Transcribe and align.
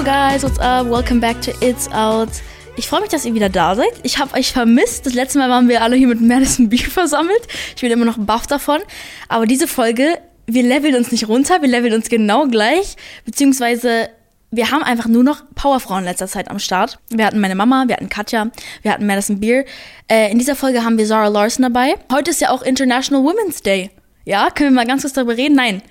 Yo 0.00 0.06
guys, 0.06 0.42
what's 0.42 0.58
up? 0.60 0.86
Welcome 0.86 1.20
back 1.20 1.42
to 1.42 1.52
It's 1.60 1.86
Out. 1.92 2.30
Ich 2.74 2.88
freue 2.88 3.02
mich, 3.02 3.10
dass 3.10 3.26
ihr 3.26 3.34
wieder 3.34 3.50
da 3.50 3.74
seid. 3.74 3.92
Ich 4.02 4.16
habe 4.16 4.34
euch 4.34 4.50
vermisst. 4.50 5.04
Das 5.04 5.12
letzte 5.12 5.38
Mal 5.38 5.50
waren 5.50 5.68
wir 5.68 5.82
alle 5.82 5.94
hier 5.94 6.08
mit 6.08 6.22
Madison 6.22 6.70
Beer 6.70 6.88
versammelt. 6.88 7.46
Ich 7.76 7.82
bin 7.82 7.90
immer 7.90 8.06
noch 8.06 8.16
baff 8.16 8.46
davon. 8.46 8.80
Aber 9.28 9.44
diese 9.44 9.68
Folge, 9.68 10.18
wir 10.46 10.62
leveln 10.62 10.94
uns 10.94 11.12
nicht 11.12 11.28
runter, 11.28 11.60
wir 11.60 11.68
leveln 11.68 11.92
uns 11.92 12.08
genau 12.08 12.46
gleich. 12.46 12.96
Beziehungsweise 13.26 14.08
wir 14.50 14.70
haben 14.70 14.82
einfach 14.82 15.06
nur 15.06 15.22
noch 15.22 15.42
Powerfrauen 15.54 15.98
in 15.98 16.06
letzter 16.06 16.28
Zeit 16.28 16.50
am 16.50 16.60
Start. 16.60 16.98
Wir 17.10 17.26
hatten 17.26 17.38
meine 17.38 17.54
Mama, 17.54 17.84
wir 17.86 17.96
hatten 17.96 18.08
Katja, 18.08 18.50
wir 18.80 18.92
hatten 18.92 19.04
Madison 19.04 19.38
Beer. 19.38 19.66
Äh, 20.08 20.32
in 20.32 20.38
dieser 20.38 20.56
Folge 20.56 20.82
haben 20.82 20.96
wir 20.96 21.04
Zara 21.04 21.28
Larson 21.28 21.64
dabei. 21.64 21.96
Heute 22.10 22.30
ist 22.30 22.40
ja 22.40 22.48
auch 22.48 22.62
International 22.62 23.22
Women's 23.22 23.60
Day. 23.60 23.90
Ja, 24.24 24.48
können 24.48 24.70
wir 24.70 24.76
mal 24.76 24.86
ganz 24.86 25.02
kurz 25.02 25.12
darüber 25.12 25.36
reden? 25.36 25.56
Nein. 25.56 25.82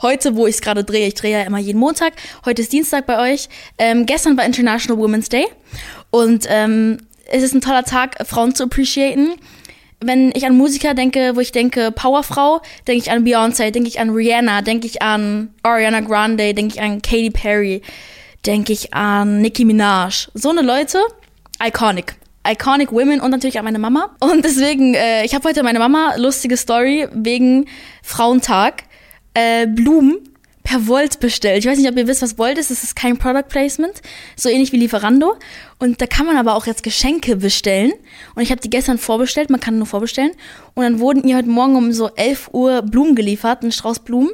Heute, 0.00 0.36
wo 0.36 0.46
ich 0.46 0.56
es 0.56 0.60
gerade 0.60 0.84
drehe, 0.84 1.08
ich 1.08 1.14
drehe 1.14 1.32
ja 1.32 1.42
immer 1.42 1.58
jeden 1.58 1.78
Montag. 1.78 2.12
Heute 2.44 2.62
ist 2.62 2.72
Dienstag 2.72 3.04
bei 3.06 3.32
euch. 3.32 3.48
Ähm, 3.78 4.06
gestern 4.06 4.36
war 4.36 4.44
International 4.44 5.02
Women's 5.02 5.28
Day. 5.28 5.46
Und 6.10 6.46
ähm, 6.48 6.98
es 7.26 7.42
ist 7.42 7.52
ein 7.52 7.60
toller 7.60 7.82
Tag, 7.82 8.16
Frauen 8.24 8.54
zu 8.54 8.64
appreciaten. 8.64 9.34
Wenn 10.00 10.30
ich 10.36 10.46
an 10.46 10.56
Musiker 10.56 10.94
denke, 10.94 11.34
wo 11.34 11.40
ich 11.40 11.50
denke 11.50 11.90
Powerfrau, 11.90 12.60
denke 12.86 13.02
ich 13.02 13.10
an 13.10 13.24
Beyoncé, 13.26 13.72
denke 13.72 13.88
ich 13.88 13.98
an 13.98 14.10
Rihanna, 14.10 14.62
denke 14.62 14.86
ich 14.86 15.02
an 15.02 15.52
Ariana 15.64 16.00
Grande, 16.00 16.54
denke 16.54 16.76
ich 16.76 16.80
an 16.80 17.02
Katy 17.02 17.30
Perry, 17.30 17.82
denke 18.46 18.72
ich 18.72 18.94
an 18.94 19.40
Nicki 19.40 19.64
Minaj. 19.64 20.28
So 20.34 20.50
eine 20.50 20.62
Leute, 20.62 21.00
iconic. 21.60 22.14
Iconic 22.46 22.92
Women 22.92 23.20
und 23.20 23.32
natürlich 23.32 23.58
an 23.58 23.64
meine 23.64 23.80
Mama. 23.80 24.14
Und 24.20 24.44
deswegen, 24.44 24.94
äh, 24.94 25.24
ich 25.24 25.34
habe 25.34 25.48
heute 25.48 25.64
meine 25.64 25.80
Mama, 25.80 26.14
lustige 26.16 26.56
Story, 26.56 27.08
wegen 27.12 27.66
Frauentag, 28.04 28.84
äh, 29.38 29.66
Blumen 29.66 30.18
per 30.64 30.86
Volt 30.86 31.20
bestellt. 31.20 31.60
Ich 31.60 31.70
weiß 31.70 31.78
nicht, 31.78 31.88
ob 31.88 31.96
ihr 31.96 32.06
wisst, 32.06 32.22
was 32.22 32.36
Volt 32.36 32.58
ist. 32.58 32.70
Das 32.70 32.82
ist 32.82 32.94
kein 32.94 33.16
Product 33.16 33.48
Placement, 33.48 34.02
so 34.36 34.48
ähnlich 34.48 34.72
wie 34.72 34.76
Lieferando. 34.76 35.36
Und 35.78 36.00
da 36.00 36.06
kann 36.06 36.26
man 36.26 36.36
aber 36.36 36.54
auch 36.54 36.66
jetzt 36.66 36.82
Geschenke 36.82 37.36
bestellen. 37.36 37.92
Und 38.34 38.42
ich 38.42 38.50
habe 38.50 38.60
die 38.60 38.68
gestern 38.68 38.98
vorbestellt. 38.98 39.48
Man 39.48 39.60
kann 39.60 39.78
nur 39.78 39.86
vorbestellen. 39.86 40.32
Und 40.74 40.82
dann 40.82 40.98
wurden 40.98 41.26
ihr 41.26 41.36
heute 41.36 41.48
Morgen 41.48 41.76
um 41.76 41.92
so 41.92 42.10
11 42.14 42.50
Uhr 42.52 42.82
Blumen 42.82 43.14
geliefert, 43.14 43.62
ein 43.62 43.72
Strauß 43.72 44.00
Blumen, 44.00 44.30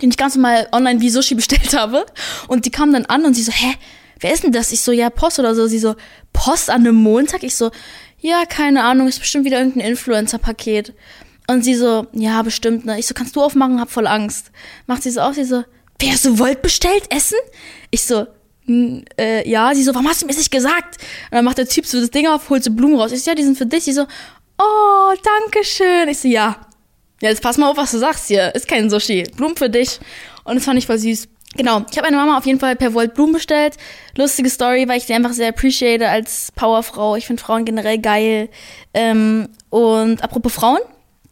den 0.00 0.10
ich 0.10 0.16
ganz 0.16 0.34
normal 0.34 0.68
online 0.72 1.00
wie 1.00 1.10
Sushi 1.10 1.34
bestellt 1.42 1.76
habe. 1.76 2.06
Und 2.48 2.64
die 2.64 2.70
kamen 2.70 2.92
dann 2.92 3.04
an 3.06 3.26
und 3.26 3.34
sie 3.34 3.42
so, 3.42 3.52
hä, 3.52 3.74
wer 4.20 4.32
ist 4.32 4.44
denn 4.44 4.52
das? 4.52 4.72
Ich 4.72 4.80
so, 4.80 4.92
ja, 4.92 5.10
Post 5.10 5.40
oder 5.40 5.54
so. 5.54 5.66
Sie 5.66 5.78
so, 5.78 5.94
Post 6.32 6.70
an 6.70 6.82
einem 6.82 6.96
Montag? 6.96 7.42
Ich 7.42 7.56
so, 7.56 7.70
ja, 8.18 8.46
keine 8.46 8.84
Ahnung, 8.84 9.08
ist 9.08 9.18
bestimmt 9.18 9.44
wieder 9.44 9.58
irgendein 9.58 9.90
Influencer-Paket. 9.90 10.94
Und 11.46 11.62
sie 11.62 11.74
so, 11.74 12.06
ja, 12.12 12.42
bestimmt, 12.42 12.86
ne? 12.86 12.98
Ich 12.98 13.06
so, 13.06 13.14
kannst 13.14 13.36
du 13.36 13.42
aufmachen? 13.42 13.80
Hab 13.80 13.90
voll 13.90 14.06
Angst. 14.06 14.50
Macht 14.86 15.02
sie 15.02 15.10
so 15.10 15.20
auf, 15.20 15.34
sie 15.34 15.44
so, 15.44 15.64
wer 15.98 16.12
hast 16.12 16.24
du 16.24 16.38
Volt 16.38 16.62
bestellt? 16.62 17.04
Essen? 17.10 17.38
Ich 17.90 18.02
so, 18.02 18.26
äh, 18.66 19.48
ja. 19.48 19.74
Sie 19.74 19.82
so, 19.82 19.94
warum 19.94 20.08
hast 20.08 20.22
du 20.22 20.26
mir 20.26 20.32
das 20.32 20.38
nicht 20.38 20.50
gesagt? 20.50 20.96
Und 21.30 21.36
dann 21.36 21.44
macht 21.44 21.58
der 21.58 21.68
Typ 21.68 21.86
so 21.86 22.00
das 22.00 22.10
Ding 22.10 22.26
auf, 22.26 22.48
holt 22.48 22.64
so 22.64 22.70
Blumen 22.70 22.98
raus. 22.98 23.12
Ich 23.12 23.22
so, 23.22 23.30
ja, 23.30 23.34
die 23.34 23.42
sind 23.42 23.58
für 23.58 23.66
dich. 23.66 23.84
Sie 23.84 23.92
so, 23.92 24.06
oh, 24.58 25.12
danke 25.22 25.64
schön. 25.64 26.08
Ich 26.08 26.18
so, 26.18 26.28
ja. 26.28 26.56
Ja, 27.20 27.28
jetzt 27.28 27.42
pass 27.42 27.58
mal 27.58 27.70
auf, 27.70 27.76
was 27.76 27.90
du 27.90 27.98
sagst 27.98 28.28
hier. 28.28 28.54
Ist 28.54 28.66
kein 28.66 28.88
Sushi. 28.88 29.24
Blumen 29.36 29.56
für 29.56 29.70
dich. 29.70 30.00
Und 30.44 30.56
das 30.56 30.64
fand 30.64 30.78
ich 30.78 30.86
voll 30.86 30.98
süß. 30.98 31.28
Genau, 31.56 31.84
ich 31.88 31.96
habe 31.96 32.10
meine 32.10 32.16
Mama 32.16 32.36
auf 32.36 32.46
jeden 32.46 32.58
Fall 32.58 32.74
per 32.74 32.94
Volt 32.94 33.14
Blumen 33.14 33.34
bestellt. 33.34 33.76
Lustige 34.16 34.50
Story, 34.50 34.88
weil 34.88 34.98
ich 34.98 35.04
sie 35.04 35.14
einfach 35.14 35.32
sehr 35.32 35.50
appreciate 35.50 36.08
als 36.08 36.50
Powerfrau. 36.56 37.14
Ich 37.14 37.26
finde 37.26 37.42
Frauen 37.42 37.64
generell 37.64 37.98
geil. 37.98 38.48
Ähm, 38.92 39.48
und 39.70 40.22
apropos 40.22 40.52
Frauen, 40.52 40.80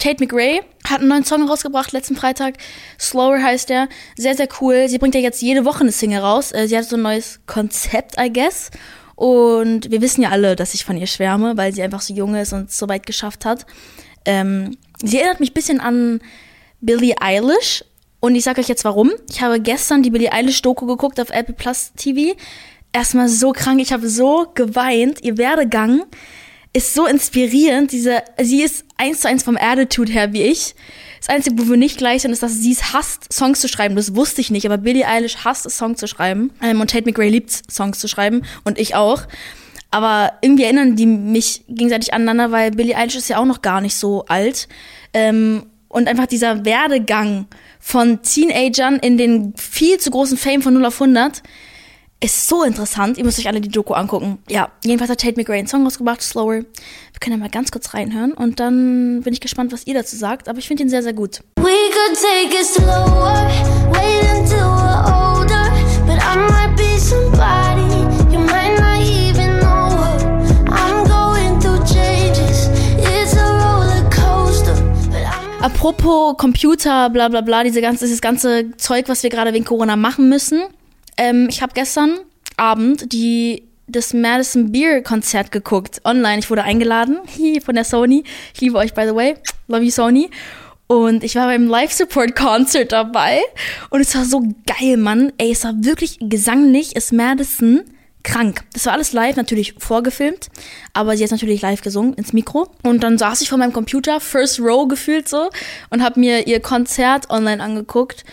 Tate 0.03 0.21
McRae 0.21 0.63
hat 0.85 0.99
einen 0.99 1.09
neuen 1.09 1.25
Song 1.25 1.49
rausgebracht 1.49 1.93
letzten 1.93 2.17
Freitag. 2.17 2.55
Slower 2.99 3.41
heißt 3.41 3.69
der. 3.69 3.89
Sehr, 4.17 4.35
sehr 4.35 4.49
cool. 4.61 4.89
Sie 4.89 4.99
bringt 4.99 5.15
ja 5.15 5.21
jetzt 5.21 5.41
jede 5.41 5.65
Woche 5.65 5.83
eine 5.83 5.93
Single 5.93 6.19
raus. 6.19 6.51
Äh, 6.51 6.67
sie 6.67 6.77
hat 6.77 6.87
so 6.87 6.97
ein 6.97 7.03
neues 7.03 7.39
Konzept, 7.47 8.17
I 8.19 8.33
guess. 8.33 8.73
Und 9.15 9.93
wir 9.93 10.01
wissen 10.01 10.23
ja 10.23 10.31
alle, 10.31 10.57
dass 10.57 10.75
ich 10.75 10.85
von 10.85 10.97
ihr 10.97 11.07
schwärme, 11.07 11.57
weil 11.57 11.73
sie 11.73 11.85
einfach 11.85 12.01
so 12.01 12.13
jung 12.13 12.35
ist 12.35 12.53
und 12.53 12.73
so 12.73 12.89
weit 12.89 13.07
geschafft 13.07 13.45
hat. 13.45 13.65
Ähm, 14.25 14.77
sie 15.01 15.19
erinnert 15.19 15.39
mich 15.39 15.53
ein 15.53 15.55
bisschen 15.55 15.79
an 15.79 16.21
Billie 16.81 17.15
Eilish. 17.21 17.85
Und 18.19 18.35
ich 18.35 18.43
sage 18.43 18.61
euch 18.61 18.69
jetzt 18.69 18.85
warum. 18.85 19.13
Ich 19.31 19.41
habe 19.41 19.61
gestern 19.61 20.03
die 20.03 20.11
Billie 20.11 20.33
Eilish-Doku 20.33 20.85
geguckt 20.87 21.21
auf 21.21 21.31
Apple 21.31 21.55
Plus 21.55 21.93
TV. 21.97 22.37
Erstmal 22.93 23.29
so 23.29 23.53
krank. 23.53 23.81
Ich 23.81 23.93
habe 23.93 24.09
so 24.09 24.51
geweint. 24.53 25.23
Ihr 25.23 25.39
Werdegang 25.39 26.03
ist 26.73 26.95
so 26.95 27.07
inspirierend. 27.07 27.93
Diese, 27.93 28.23
sie 28.41 28.63
ist 28.63 28.85
eins 28.97 29.21
zu 29.21 29.29
eins 29.29 29.43
vom 29.43 29.57
Attitude 29.57 30.13
her 30.13 30.33
wie 30.33 30.43
ich. 30.43 30.75
Das 31.19 31.29
Einzige, 31.29 31.59
wo 31.59 31.71
wir 31.71 31.77
nicht 31.77 31.99
gleich 31.99 32.23
sind, 32.23 32.33
ist, 32.33 32.43
dass 32.43 32.55
sie 32.55 32.73
es 32.73 32.93
hasst, 32.93 33.33
Songs 33.33 33.61
zu 33.61 33.69
schreiben. 33.69 33.95
Das 33.95 34.17
wusste 34.17 34.41
ich 34.41 34.51
nicht, 34.51 34.67
aber 34.67 34.79
Billie 34.79 35.07
Eilish 35.07 35.45
hasst 35.45 35.67
es, 35.67 35.77
Songs 35.77 36.01
zu 36.01 36.09
schreiben. 36.09 36.51
Ähm, 36.63 36.81
und 36.81 36.91
Tate 36.91 37.05
McRae 37.05 37.29
liebt 37.29 37.71
Songs 37.71 37.99
zu 37.99 38.09
schreiben. 38.09 38.43
Und 38.65 38.79
ich 38.79 38.95
auch. 38.95 39.23
Aber 39.91 40.33
irgendwie 40.41 40.65
erinnern 40.65 40.97
die 40.97 41.07
mich 41.07 41.65
gegenseitig 41.69 42.15
aneinander, 42.15 42.51
weil 42.51 42.71
Billie 42.71 42.97
Eilish 42.97 43.17
ist 43.17 43.29
ja 43.29 43.39
auch 43.39 43.45
noch 43.45 43.63
gar 43.63 43.81
nicht 43.81 43.95
so 43.95 44.25
alt. 44.27 44.67
Ähm, 45.13 45.67
und 45.89 46.09
einfach 46.09 46.27
dieser 46.27 46.65
Werdegang 46.65 47.47
von 47.79 48.23
Teenagern 48.23 48.97
in 48.97 49.19
den 49.19 49.55
viel 49.57 49.99
zu 49.99 50.11
großen 50.11 50.39
Fame 50.39 50.63
von 50.63 50.73
0 50.73 50.87
auf 50.87 51.01
100 51.01 51.43
ist 52.23 52.49
so 52.49 52.63
interessant. 52.63 53.19
Ihr 53.19 53.25
müsst 53.25 53.39
euch 53.39 53.49
alle 53.49 53.61
die 53.61 53.69
Doku 53.69 53.95
angucken. 53.95 54.39
Ja, 54.49 54.71
jedenfalls 54.85 55.11
hat 55.11 55.21
Tate 55.21 55.35
McRae 55.37 55.59
einen 55.59 55.67
Song 55.67 55.85
rausgebracht, 55.85 56.23
Slower. 56.23 56.55
Wir 56.55 56.65
können 57.21 57.37
ja 57.37 57.37
mal 57.37 57.51
ganz 57.51 57.73
kurz 57.73 57.95
reinhören 57.95 58.33
und 58.33 58.61
dann 58.61 59.23
bin 59.23 59.33
ich 59.33 59.41
gespannt, 59.41 59.73
was 59.73 59.87
ihr 59.87 59.95
dazu 59.95 60.17
sagt. 60.17 60.49
Aber 60.49 60.59
ich 60.59 60.69
finde 60.69 60.85
ihn 60.85 60.89
sehr, 60.89 61.03
sehr 61.03 61.15
gut. 61.15 61.41
We 61.57 61.65
could 61.65 62.17
take 62.17 62.55
it 62.59 62.67
slower, 62.67 63.51
wait 63.91 64.23
until 64.39 64.59
we're 64.59 65.03
older, 65.05 65.73
but 66.07 66.19
I 66.23 66.37
might 66.37 66.77
be 66.77 66.99
somebody 66.99 67.83
you 68.33 68.39
might 68.39 68.79
not 68.79 69.01
even 69.03 69.59
know. 69.59 69.91
I'm 70.69 71.05
going 71.05 71.61
through 71.61 71.85
changes, 71.85 72.69
it's 72.99 73.37
a 73.37 73.45
roller 73.45 74.09
coaster. 74.11 74.77
Apropos 75.61 76.37
Computer, 76.37 77.11
bla 77.11 77.29
bla 77.29 77.41
bla, 77.41 77.65
diese 77.65 77.81
ganze, 77.81 78.05
dieses 78.05 78.21
ganze 78.21 78.77
Zeug, 78.77 79.09
was 79.09 79.25
wir 79.25 79.31
gerade 79.31 79.53
wegen 79.53 79.65
Corona 79.65 79.97
machen 79.97 80.29
müssen. 80.29 80.63
Ähm, 81.17 81.49
ich 81.49 81.63
habe 81.63 81.73
gestern 81.75 82.19
Abend 82.57 83.13
die 83.13 83.65
das 83.89 84.15
Madison 84.15 84.73
Beer 84.73 85.03
Konzert 85.03 85.53
geguckt 85.53 86.01
online. 86.05 86.39
Ich 86.39 86.51
wurde 86.51 86.63
eingeladen 86.63 87.19
von 87.65 87.75
der 87.75 87.85
Sony. 87.85 88.25
Ich 88.55 88.61
liebe 88.61 88.79
euch 88.79 88.95
by 88.95 89.03
the 89.07 89.15
way, 89.15 89.35
love 89.69 89.83
you 89.83 89.91
Sony. 89.91 90.31
Und 90.87 91.25
ich 91.25 91.37
war 91.37 91.47
beim 91.47 91.69
Live 91.69 91.93
Support 91.93 92.37
Concert 92.37 92.93
dabei 92.93 93.41
und 93.89 94.01
es 94.01 94.15
war 94.15 94.25
so 94.25 94.43
geil, 94.67 94.99
Mann. 94.99 95.33
Ey, 95.39 95.53
es 95.53 95.65
war 95.65 95.73
wirklich 95.79 96.19
gesanglich, 96.21 96.97
ist 96.97 97.13
Madison 97.13 97.83
krank. 98.23 98.61
Das 98.73 98.87
war 98.87 98.93
alles 98.93 99.13
live, 99.13 99.37
natürlich 99.37 99.75
vorgefilmt, 99.79 100.49
aber 100.93 101.17
sie 101.17 101.25
hat 101.25 101.31
natürlich 101.31 101.63
live 101.63 101.81
gesungen 101.81 102.15
ins 102.15 102.33
Mikro. 102.33 102.69
Und 102.83 103.03
dann 103.03 103.19
saß 103.19 103.41
ich 103.41 103.49
vor 103.49 103.59
meinem 103.59 103.73
Computer, 103.73 104.21
First 104.21 104.61
Row 104.61 104.87
gefühlt 104.87 105.29
so, 105.29 105.51
und 105.91 106.03
habe 106.03 106.21
mir 106.21 106.47
ihr 106.47 106.61
Konzert 106.61 107.31
online 107.31 107.63
angeguckt 107.63 108.25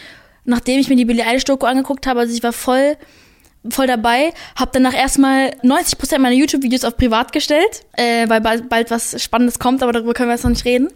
nachdem 0.50 0.80
ich 0.80 0.90
mir 0.90 0.96
die 0.96 1.06
Billie 1.06 1.26
Eilish 1.26 1.46
Doku 1.46 1.66
angeguckt 1.66 2.08
habe, 2.08 2.22
also 2.22 2.34
ich 2.34 2.44
war 2.44 2.54
voll 2.54 2.98
voll 3.70 3.88
dabei, 3.88 4.34
habe 4.56 4.72
danach 4.74 4.94
erstmal 4.94 5.50
90% 5.64 6.20
meiner 6.20 6.36
YouTube-Videos 6.36 6.86
auf 6.86 6.96
privat 6.96 7.34
gestellt, 7.34 7.86
äh, 7.98 8.28
weil 8.30 8.40
bald, 8.40 8.70
bald 8.70 8.90
was 8.90 9.22
Spannendes 9.22 9.60
kommt, 9.60 9.84
aber 9.84 9.92
darüber 9.92 10.14
können 10.14 10.30
wir 10.30 10.36
jetzt 10.36 10.44
noch 10.44 10.52
nicht 10.52 10.64
reden. 10.64 10.88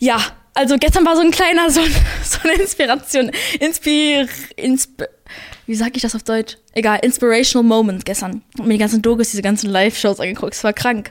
Ja, 0.00 0.18
also 0.54 0.76
gestern 0.78 1.04
war 1.04 1.16
so 1.16 1.22
ein 1.22 1.32
kleiner, 1.32 1.68
so, 1.72 1.80
so 2.22 2.38
eine 2.44 2.54
Inspiration, 2.60 3.30
Inspir, 3.58 4.28
Insp 4.56 5.02
wie 5.66 5.74
sag 5.74 5.96
ich 5.96 6.02
das 6.02 6.14
auf 6.14 6.22
Deutsch? 6.22 6.58
Egal, 6.74 6.98
Inspirational 7.02 7.66
Moment 7.66 8.04
gestern. 8.04 8.42
Und 8.58 8.66
mir 8.66 8.74
die 8.74 8.78
ganzen 8.78 9.00
Dokus, 9.00 9.30
diese 9.30 9.42
ganzen 9.42 9.70
Live-Shows 9.70 10.20
angeguckt, 10.20 10.52
es 10.52 10.62
war 10.62 10.74
krank. 10.74 11.10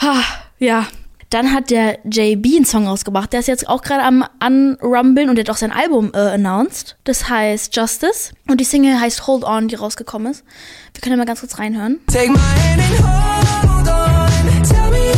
Ha, 0.00 0.22
ja, 0.60 0.86
dann 1.34 1.52
hat 1.52 1.70
der 1.70 1.98
JB 2.04 2.46
einen 2.54 2.64
Song 2.64 2.86
rausgebracht. 2.86 3.32
Der 3.32 3.40
ist 3.40 3.48
jetzt 3.48 3.68
auch 3.68 3.82
gerade 3.82 4.04
am 4.04 4.24
Unrumbeln 4.40 5.28
und 5.28 5.34
der 5.34 5.44
hat 5.44 5.50
auch 5.50 5.56
sein 5.56 5.72
Album 5.72 6.12
äh, 6.14 6.18
announced. 6.18 6.96
Das 7.02 7.28
heißt 7.28 7.74
Justice. 7.74 8.32
Und 8.46 8.60
die 8.60 8.64
Single 8.64 9.00
heißt 9.00 9.26
Hold 9.26 9.42
On, 9.42 9.66
die 9.66 9.74
rausgekommen 9.74 10.30
ist. 10.30 10.44
Wir 10.92 11.00
können 11.00 11.14
ja 11.14 11.16
mal 11.16 11.26
ganz 11.26 11.40
kurz 11.40 11.58
reinhören. 11.58 11.98
Take 12.06 12.30
my 12.30 12.38
hand 12.38 12.80
and 12.80 13.68
hold 13.68 13.88
on. 13.88 14.62
Tell 14.62 14.90
me 14.92 15.13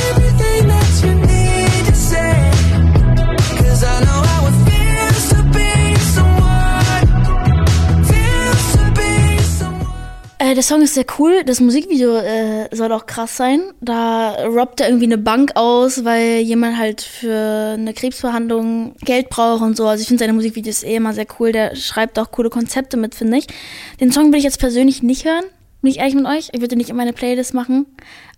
Äh, 10.46 10.54
der 10.54 10.62
Song 10.62 10.80
ist 10.82 10.94
sehr 10.94 11.06
cool. 11.18 11.42
Das 11.44 11.60
Musikvideo 11.60 12.18
äh, 12.18 12.68
soll 12.70 12.92
auch 12.92 13.06
krass 13.06 13.36
sein. 13.36 13.62
Da 13.80 14.46
robbt 14.46 14.80
er 14.80 14.86
irgendwie 14.86 15.06
eine 15.06 15.18
Bank 15.18 15.56
aus, 15.56 16.04
weil 16.04 16.38
jemand 16.38 16.78
halt 16.78 17.00
für 17.00 17.74
eine 17.74 17.92
Krebsbehandlung 17.92 18.94
Geld 19.00 19.28
braucht 19.28 19.62
und 19.62 19.76
so. 19.76 19.88
Also 19.88 20.02
ich 20.02 20.08
finde 20.08 20.20
seine 20.20 20.34
Musikvideos 20.34 20.84
eh 20.84 20.94
immer 20.94 21.14
sehr 21.14 21.26
cool. 21.40 21.50
Der 21.50 21.74
schreibt 21.74 22.16
auch 22.20 22.30
coole 22.30 22.48
Konzepte 22.48 22.96
mit, 22.96 23.16
finde 23.16 23.38
ich. 23.38 23.48
Den 23.98 24.12
Song 24.12 24.30
will 24.30 24.38
ich 24.38 24.44
jetzt 24.44 24.60
persönlich 24.60 25.02
nicht 25.02 25.24
hören. 25.24 25.44
Bin 25.82 25.90
ich 25.90 25.98
ehrlich 25.98 26.14
mit 26.14 26.26
euch? 26.26 26.50
Ich 26.52 26.60
würde 26.60 26.76
nicht 26.76 26.90
in 26.90 26.96
meine 26.96 27.12
Playlist 27.12 27.52
machen. 27.52 27.86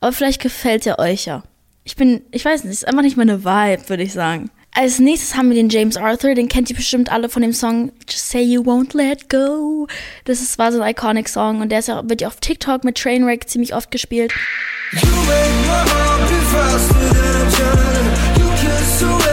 Aber 0.01 0.13
vielleicht 0.13 0.41
gefällt 0.41 0.87
er 0.87 0.99
euch 0.99 1.27
ja. 1.27 1.43
Ich 1.85 1.97
bin, 1.97 2.23
ich 2.31 2.43
weiß 2.43 2.65
nicht, 2.65 2.73
ist 2.73 2.89
einfach 2.89 3.03
nicht 3.03 3.19
meine 3.19 3.45
Vibe, 3.45 3.87
würde 3.89 4.03
ich 4.03 4.15
sagen. 4.15 4.51
Als 4.73 5.01
nächstes 5.01 5.35
haben 5.35 5.49
wir 5.49 5.57
den 5.57 5.71
James 5.71 5.97
Arthur, 5.97 6.35
den 6.35 6.49
kennt 6.49 6.71
ihr 6.71 6.77
bestimmt 6.77 7.11
alle 7.11 7.29
von 7.29 7.43
dem 7.43 7.53
Song 7.53 7.91
Just 8.09 8.31
Say 8.31 8.43
You 8.43 8.63
Won't 8.63 8.97
Let 8.97 9.29
Go. 9.29 9.89
Das 10.25 10.41
ist, 10.41 10.59
war 10.59 10.73
so 10.73 10.81
ein 10.81 10.91
iconic 10.91 11.29
Song 11.29 11.61
und 11.61 11.71
der 11.71 11.81
ist 11.81 11.89
ja, 11.89 12.09
wird 12.09 12.21
ja 12.21 12.29
auf 12.29 12.37
TikTok 12.37 12.85
mit 12.85 12.97
Trainwreck 12.97 13.49
ziemlich 13.49 13.75
oft 13.75 13.91
gespielt. 13.91 14.33
You 14.93 15.01
make 15.01 15.51
my 15.67 15.91
heart 15.91 16.29
beat 16.29 16.43
faster 16.53 16.95
than 16.95 18.07
a. 18.07 18.39
You 18.39 18.51
kiss 18.57 19.03
away 19.03 19.28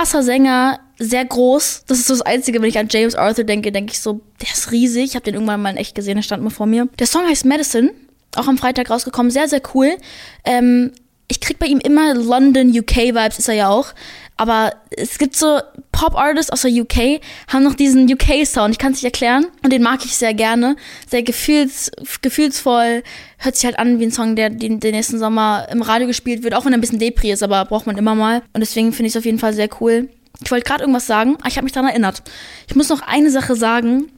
Krasser 0.00 0.22
Sänger, 0.22 0.80
sehr 0.98 1.26
groß. 1.26 1.84
Das 1.86 1.98
ist 1.98 2.06
so 2.06 2.14
das 2.14 2.22
Einzige, 2.22 2.62
wenn 2.62 2.70
ich 2.70 2.78
an 2.78 2.88
James 2.90 3.14
Arthur 3.14 3.44
denke, 3.44 3.70
denke 3.70 3.92
ich 3.92 4.00
so, 4.00 4.22
der 4.40 4.48
ist 4.50 4.72
riesig. 4.72 5.10
Ich 5.10 5.14
habe 5.14 5.24
den 5.24 5.34
irgendwann 5.34 5.60
mal 5.60 5.68
in 5.68 5.76
echt 5.76 5.94
gesehen, 5.94 6.14
der 6.14 6.22
stand 6.22 6.42
mal 6.42 6.48
vor 6.48 6.64
mir. 6.64 6.88
Der 6.98 7.06
Song 7.06 7.28
heißt 7.28 7.44
Medicine, 7.44 7.92
auch 8.34 8.48
am 8.48 8.56
Freitag 8.56 8.88
rausgekommen, 8.88 9.30
sehr, 9.30 9.46
sehr 9.46 9.60
cool. 9.74 9.98
Ähm, 10.44 10.92
ich 11.28 11.40
krieg 11.40 11.58
bei 11.58 11.66
ihm 11.66 11.80
immer 11.80 12.14
London, 12.14 12.70
UK-Vibes, 12.70 13.40
ist 13.40 13.48
er 13.48 13.54
ja 13.54 13.68
auch. 13.68 13.92
Aber 14.36 14.72
es 14.90 15.18
gibt 15.18 15.36
so 15.36 15.60
Pop-Artists 15.92 16.50
aus 16.50 16.62
der 16.62 16.70
UK, 16.70 17.20
haben 17.48 17.62
noch 17.62 17.74
diesen 17.74 18.10
UK-Sound. 18.10 18.72
Ich 18.72 18.78
kann 18.78 18.92
es 18.92 18.98
nicht 18.98 19.04
erklären. 19.04 19.46
Und 19.62 19.72
den 19.72 19.82
mag 19.82 20.04
ich 20.04 20.16
sehr 20.16 20.32
gerne. 20.32 20.76
Sehr 21.08 21.22
gefühls, 21.22 21.90
gefühlsvoll. 22.22 23.02
Hört 23.38 23.56
sich 23.56 23.66
halt 23.66 23.78
an 23.78 23.98
wie 24.00 24.04
ein 24.04 24.12
Song, 24.12 24.36
der 24.36 24.48
den, 24.48 24.80
den 24.80 24.94
nächsten 24.94 25.18
Sommer 25.18 25.66
im 25.70 25.82
Radio 25.82 26.06
gespielt 26.06 26.42
wird. 26.42 26.54
Auch 26.54 26.64
wenn 26.64 26.72
er 26.72 26.78
ein 26.78 26.80
bisschen 26.80 26.98
Depri 26.98 27.32
ist, 27.32 27.42
aber 27.42 27.64
braucht 27.66 27.86
man 27.86 27.98
immer 27.98 28.14
mal. 28.14 28.42
Und 28.54 28.60
deswegen 28.60 28.92
finde 28.92 29.08
ich 29.08 29.14
es 29.14 29.18
auf 29.18 29.26
jeden 29.26 29.38
Fall 29.38 29.52
sehr 29.52 29.68
cool. 29.80 30.08
Ich 30.42 30.50
wollte 30.50 30.64
gerade 30.64 30.82
irgendwas 30.82 31.06
sagen, 31.06 31.36
aber 31.40 31.48
ich 31.48 31.56
habe 31.56 31.64
mich 31.64 31.72
daran 31.72 31.90
erinnert. 31.90 32.22
Ich 32.66 32.74
muss 32.74 32.88
noch 32.88 33.02
eine 33.02 33.30
Sache 33.30 33.56
sagen, 33.56 34.10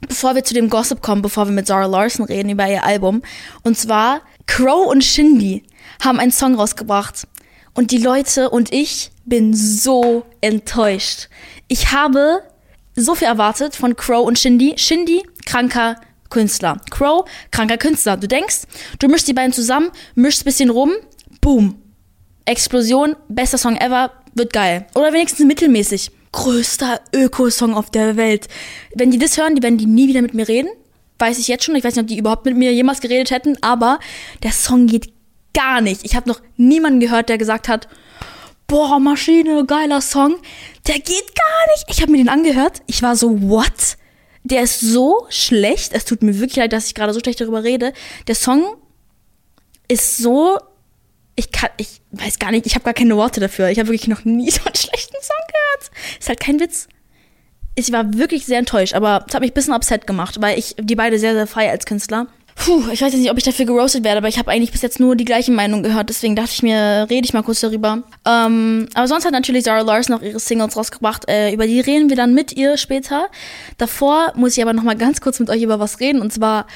bevor 0.00 0.34
wir 0.34 0.44
zu 0.44 0.54
dem 0.54 0.70
Gossip 0.70 1.02
kommen, 1.02 1.22
bevor 1.22 1.46
wir 1.46 1.52
mit 1.52 1.66
Zara 1.66 1.86
Larson 1.86 2.26
reden 2.26 2.50
über 2.50 2.68
ihr 2.68 2.84
Album. 2.84 3.22
Und 3.62 3.78
zwar 3.78 4.22
Crow 4.46 4.86
und 4.86 5.04
Shindy 5.04 5.64
haben 6.02 6.18
einen 6.18 6.32
Song 6.32 6.54
rausgebracht. 6.54 7.26
Und 7.74 7.90
die 7.90 7.98
Leute 7.98 8.50
und 8.50 8.72
ich 8.72 9.10
bin 9.24 9.54
so 9.54 10.24
enttäuscht. 10.40 11.28
Ich 11.68 11.92
habe 11.92 12.42
so 12.96 13.14
viel 13.14 13.28
erwartet 13.28 13.76
von 13.76 13.96
Crow 13.96 14.26
und 14.26 14.38
Shindy. 14.38 14.74
Shindy, 14.76 15.22
kranker 15.46 16.00
Künstler. 16.30 16.80
Crow, 16.90 17.24
kranker 17.50 17.78
Künstler. 17.78 18.16
Du 18.16 18.28
denkst, 18.28 18.62
du 18.98 19.08
mischst 19.08 19.28
die 19.28 19.34
beiden 19.34 19.52
zusammen, 19.52 19.90
mischst 20.14 20.42
ein 20.42 20.44
bisschen 20.44 20.70
rum, 20.70 20.92
boom. 21.40 21.80
Explosion, 22.44 23.16
bester 23.28 23.58
Song 23.58 23.76
ever, 23.76 24.12
wird 24.34 24.52
geil. 24.52 24.86
Oder 24.94 25.12
wenigstens 25.12 25.46
mittelmäßig. 25.46 26.10
Größter 26.32 27.00
Öko-Song 27.14 27.74
auf 27.74 27.90
der 27.90 28.16
Welt. 28.16 28.48
Wenn 28.94 29.10
die 29.10 29.18
das 29.18 29.36
hören, 29.36 29.54
die 29.54 29.62
werden 29.62 29.78
die 29.78 29.86
nie 29.86 30.08
wieder 30.08 30.22
mit 30.22 30.34
mir 30.34 30.48
reden. 30.48 30.68
Weiß 31.18 31.38
ich 31.38 31.48
jetzt 31.48 31.64
schon. 31.64 31.74
Ich 31.74 31.84
weiß 31.84 31.94
nicht, 31.94 32.02
ob 32.02 32.08
die 32.08 32.18
überhaupt 32.18 32.44
mit 32.44 32.56
mir 32.56 32.72
jemals 32.72 33.00
geredet 33.00 33.30
hätten, 33.30 33.56
aber 33.62 33.98
der 34.42 34.52
Song 34.52 34.86
geht 34.86 35.12
gar 35.58 35.80
nicht. 35.80 36.04
Ich 36.04 36.14
habe 36.14 36.28
noch 36.28 36.40
niemanden 36.56 37.00
gehört, 37.00 37.28
der 37.28 37.38
gesagt 37.38 37.68
hat, 37.68 37.88
boah, 38.68 39.00
Maschine, 39.00 39.64
geiler 39.66 40.00
Song. 40.00 40.36
Der 40.86 40.96
geht 40.96 41.06
gar 41.06 41.66
nicht. 41.74 41.84
Ich 41.88 42.00
habe 42.00 42.12
mir 42.12 42.18
den 42.18 42.28
angehört. 42.28 42.82
Ich 42.86 43.02
war 43.02 43.16
so, 43.16 43.42
what? 43.42 43.96
Der 44.44 44.62
ist 44.62 44.80
so 44.80 45.26
schlecht. 45.30 45.92
Es 45.92 46.04
tut 46.04 46.22
mir 46.22 46.38
wirklich 46.38 46.56
leid, 46.56 46.72
dass 46.72 46.86
ich 46.86 46.94
gerade 46.94 47.12
so 47.12 47.20
schlecht 47.20 47.40
darüber 47.40 47.64
rede. 47.64 47.92
Der 48.28 48.34
Song 48.34 48.76
ist 49.88 50.18
so 50.18 50.58
ich 51.38 51.52
kann, 51.52 51.70
ich 51.76 52.00
weiß 52.10 52.40
gar 52.40 52.50
nicht, 52.50 52.66
ich 52.66 52.74
habe 52.74 52.84
gar 52.84 52.94
keine 52.94 53.16
Worte 53.16 53.38
dafür. 53.38 53.68
Ich 53.68 53.78
habe 53.78 53.90
wirklich 53.90 54.08
noch 54.08 54.24
nie 54.24 54.50
so 54.50 54.60
einen 54.64 54.74
schlechten 54.74 55.16
Song 55.22 55.36
gehört. 55.46 56.18
Ist 56.18 56.28
halt 56.28 56.40
kein 56.40 56.58
Witz. 56.58 56.88
Ich 57.76 57.92
war 57.92 58.12
wirklich 58.14 58.44
sehr 58.44 58.58
enttäuscht, 58.58 58.94
aber 58.94 59.24
es 59.28 59.34
hat 59.34 59.42
mich 59.42 59.52
ein 59.52 59.54
bisschen 59.54 59.72
upset 59.72 60.04
gemacht, 60.04 60.40
weil 60.40 60.58
ich 60.58 60.74
die 60.80 60.96
beide 60.96 61.16
sehr, 61.16 61.34
sehr 61.34 61.46
feier 61.46 61.70
als 61.70 61.86
Künstler. 61.86 62.26
Puh, 62.58 62.82
ich 62.92 63.00
weiß 63.00 63.12
jetzt 63.12 63.20
nicht, 63.20 63.30
ob 63.30 63.38
ich 63.38 63.44
dafür 63.44 63.66
geroastet 63.66 64.02
werde, 64.02 64.18
aber 64.18 64.28
ich 64.28 64.38
habe 64.38 64.50
eigentlich 64.50 64.72
bis 64.72 64.82
jetzt 64.82 64.98
nur 64.98 65.14
die 65.14 65.24
gleiche 65.24 65.52
Meinung 65.52 65.82
gehört, 65.84 66.08
deswegen 66.08 66.34
dachte 66.34 66.50
ich 66.52 66.62
mir, 66.62 67.06
rede 67.08 67.24
ich 67.24 67.32
mal 67.32 67.42
kurz 67.42 67.60
darüber. 67.60 68.02
Ähm, 68.26 68.88
aber 68.94 69.06
sonst 69.06 69.24
hat 69.24 69.32
natürlich 69.32 69.64
Zara 69.64 69.82
Larson 69.82 70.16
auch 70.16 70.22
ihre 70.22 70.40
Singles 70.40 70.76
rausgebracht, 70.76 71.28
äh, 71.28 71.52
über 71.52 71.66
die 71.66 71.80
reden 71.80 72.08
wir 72.08 72.16
dann 72.16 72.34
mit 72.34 72.52
ihr 72.52 72.76
später. 72.76 73.28
Davor 73.78 74.32
muss 74.34 74.56
ich 74.56 74.62
aber 74.62 74.72
noch 74.72 74.82
mal 74.82 74.96
ganz 74.96 75.20
kurz 75.20 75.38
mit 75.38 75.50
euch 75.50 75.62
über 75.62 75.78
was 75.78 76.00
reden, 76.00 76.20
und 76.20 76.32
zwar 76.32 76.66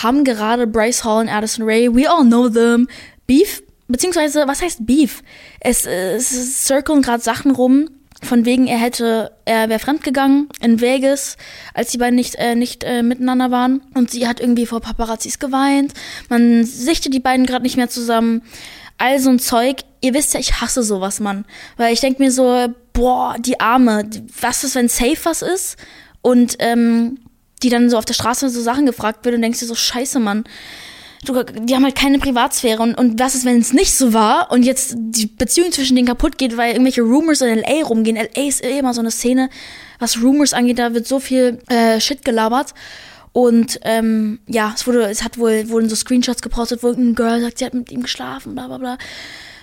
haben 0.00 0.22
gerade 0.22 0.66
Bryce 0.68 1.04
Hall 1.04 1.22
und 1.22 1.28
Addison 1.28 1.64
Ray, 1.64 1.92
we 1.92 2.08
all 2.08 2.24
know 2.24 2.48
them, 2.48 2.86
Beef 3.26 3.62
beziehungsweise, 3.88 4.48
was 4.48 4.62
heißt 4.62 4.86
Beef? 4.86 5.22
Es, 5.60 5.86
es 5.86 6.64
circlen 6.66 7.02
gerade 7.02 7.22
Sachen 7.22 7.50
rum, 7.50 7.88
von 8.22 8.44
wegen 8.44 8.66
er 8.68 8.78
hätte, 8.78 9.32
er 9.44 9.68
wäre 9.68 9.80
fremdgegangen 9.80 10.48
in 10.60 10.80
Vegas, 10.80 11.36
als 11.74 11.90
die 11.90 11.98
beiden 11.98 12.14
nicht, 12.14 12.36
äh, 12.36 12.54
nicht 12.54 12.84
äh, 12.84 13.02
miteinander 13.02 13.50
waren. 13.50 13.82
Und 13.94 14.10
sie 14.10 14.26
hat 14.28 14.40
irgendwie 14.40 14.66
vor 14.66 14.80
Paparazzis 14.80 15.38
geweint. 15.38 15.92
Man 16.28 16.64
sichtet 16.64 17.14
die 17.14 17.20
beiden 17.20 17.46
gerade 17.46 17.64
nicht 17.64 17.76
mehr 17.76 17.88
zusammen. 17.88 18.42
All 18.98 19.18
so 19.18 19.30
ein 19.30 19.38
Zeug. 19.38 19.80
Ihr 20.00 20.14
wisst 20.14 20.34
ja, 20.34 20.40
ich 20.40 20.60
hasse 20.60 20.82
sowas, 20.82 21.20
Mann. 21.20 21.44
Weil 21.76 21.92
ich 21.92 22.00
denke 22.00 22.22
mir 22.22 22.30
so, 22.30 22.68
boah, 22.92 23.36
die 23.38 23.58
Arme, 23.60 24.08
was 24.40 24.64
ist, 24.64 24.76
wenn 24.76 24.88
safe 24.88 25.18
was 25.24 25.42
ist? 25.42 25.76
Und 26.20 26.56
ähm, 26.60 27.18
die 27.62 27.70
dann 27.70 27.90
so 27.90 27.98
auf 27.98 28.04
der 28.04 28.14
Straße 28.14 28.48
so 28.50 28.60
Sachen 28.60 28.86
gefragt 28.86 29.24
wird 29.24 29.34
und 29.34 29.42
denkst 29.42 29.60
dir 29.60 29.66
so, 29.66 29.74
scheiße, 29.74 30.20
Mann 30.20 30.44
du, 31.24 31.44
die 31.44 31.74
haben 31.74 31.84
halt 31.84 31.94
keine 31.94 32.18
Privatsphäre. 32.18 32.82
Und, 32.82 32.94
und 32.94 33.18
was 33.18 33.34
ist, 33.34 33.44
wenn 33.44 33.58
es 33.58 33.72
nicht 33.72 33.94
so 33.94 34.12
war 34.12 34.50
und 34.50 34.62
jetzt 34.62 34.94
die 34.96 35.26
Beziehung 35.26 35.72
zwischen 35.72 35.96
denen 35.96 36.08
kaputt 36.08 36.38
geht, 36.38 36.56
weil 36.56 36.72
irgendwelche 36.72 37.02
Rumors 37.02 37.40
in 37.40 37.62
L.A. 37.62 37.86
rumgehen. 37.86 38.16
L.A. 38.16 38.40
ist 38.40 38.64
eh 38.64 38.78
immer 38.78 38.94
so 38.94 39.00
eine 39.00 39.10
Szene, 39.10 39.48
was 39.98 40.20
Rumors 40.22 40.52
angeht, 40.52 40.78
da 40.78 40.94
wird 40.94 41.06
so 41.06 41.20
viel 41.20 41.58
äh, 41.68 42.00
Shit 42.00 42.24
gelabert. 42.24 42.74
Und 43.32 43.80
ähm, 43.82 44.40
ja, 44.46 44.72
es 44.74 44.86
wurde, 44.86 45.04
es 45.04 45.24
hat 45.24 45.38
wohl, 45.38 45.68
wurden 45.70 45.88
so 45.88 45.96
Screenshots 45.96 46.42
gepostet, 46.42 46.82
wo 46.82 46.88
irgendein 46.88 47.14
Girl 47.14 47.40
sagt, 47.40 47.58
sie 47.58 47.64
hat 47.64 47.74
mit 47.74 47.90
ihm 47.90 48.02
geschlafen, 48.02 48.54
bla 48.54 48.66
bla 48.66 48.76
bla. 48.76 48.98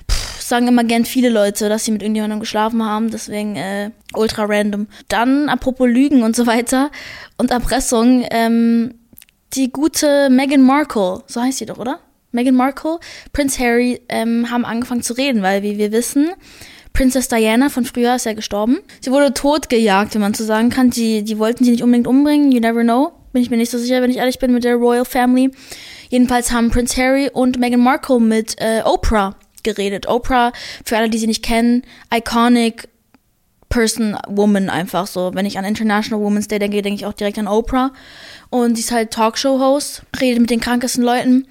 Puh, 0.07 0.15
sagen 0.39 0.67
immer 0.67 0.83
gern 0.83 1.06
viele 1.06 1.29
Leute, 1.29 1.69
dass 1.69 1.85
sie 1.85 1.91
mit 1.91 2.01
irgendjemandem 2.01 2.39
geschlafen 2.39 2.83
haben, 2.83 3.11
deswegen 3.11 3.56
äh, 3.57 3.91
ultra 4.15 4.45
random. 4.45 4.88
Dann, 5.07 5.50
apropos 5.50 5.88
Lügen 5.88 6.23
und 6.23 6.35
so 6.35 6.47
weiter 6.47 6.89
und 7.38 7.51
Erpressung, 7.51 8.25
ähm, 8.31 8.95
die 9.54 9.72
gute 9.72 10.30
Meghan 10.30 10.62
Markle, 10.62 11.24
so 11.28 11.42
heißt 11.42 11.60
sie 11.60 11.66
doch, 11.66 11.78
oder? 11.78 12.00
Meghan 12.31 12.56
Markle, 12.56 13.00
Prince 13.34 13.60
Harry 13.60 14.01
ähm, 14.10 14.51
haben 14.51 14.66
angefangen 14.66 15.01
zu 15.01 15.13
reden, 15.13 15.42
weil 15.42 15.63
wie 15.63 15.78
wir 15.78 15.92
wissen, 15.92 16.30
Princess 16.94 17.28
Diana 17.28 17.69
von 17.69 17.86
früher 17.86 18.16
ist 18.16 18.25
ja 18.25 18.34
gestorben. 18.34 18.80
Sie 19.01 19.12
wurde 19.12 19.34
totgejagt, 19.34 20.13
wenn 20.13 20.22
man 20.22 20.34
so 20.34 20.44
sagen 20.44 20.69
kann. 20.69 20.90
Die, 20.90 21.24
die 21.24 21.40
wollten 21.40 21.63
sie 21.63 21.72
nicht 21.72 21.84
unbedingt 21.84 22.07
umbringen, 22.07 22.51
you 22.51 22.60
never 22.60 22.84
know. 22.84 23.13
Bin 23.31 23.42
ich 23.42 23.50
mir 23.50 23.57
nicht 23.57 23.72
so 23.72 23.78
sicher, 23.78 24.01
wenn 24.01 24.12
ich 24.12 24.18
ehrlich 24.18 24.40
bin 24.40 24.51
mit 24.51 24.63
der 24.63 24.75
Royal 24.75 25.06
Family. 25.06 25.52
Jedenfalls 26.10 26.52
haben 26.52 26.72
Prince 26.72 27.00
Harry 27.02 27.30
und 27.31 27.60
Meghan 27.60 27.80
Markle 27.80 28.19
mit 28.19 28.56
äh, 28.60 28.81
Oprah 28.84 29.36
geredet. 29.63 30.07
Oprah, 30.07 30.52
für 30.84 30.98
alle, 30.98 31.10
die 31.10 31.19
sie 31.19 31.28
nicht 31.28 31.44
kennen, 31.44 31.83
iconic 32.14 32.89
Person, 33.69 34.18
Woman 34.28 34.69
einfach 34.69 35.07
so. 35.07 35.31
Wenn 35.33 35.45
ich 35.45 35.57
an 35.57 35.66
International 35.66 36.23
Women's 36.23 36.47
Day 36.47 36.59
denke, 36.59 36.81
denke 36.81 36.95
ich 36.95 37.06
auch 37.06 37.14
direkt 37.14 37.38
an 37.38 37.47
Oprah. 37.47 37.92
Und 38.49 38.76
sie 38.76 38.81
ist 38.81 38.92
halt 38.92 39.11
Talkshow-Host, 39.11 40.04
redet 40.19 40.42
mit 40.42 40.49
den 40.49 40.59
krankesten 40.59 41.04
Leuten. 41.04 41.47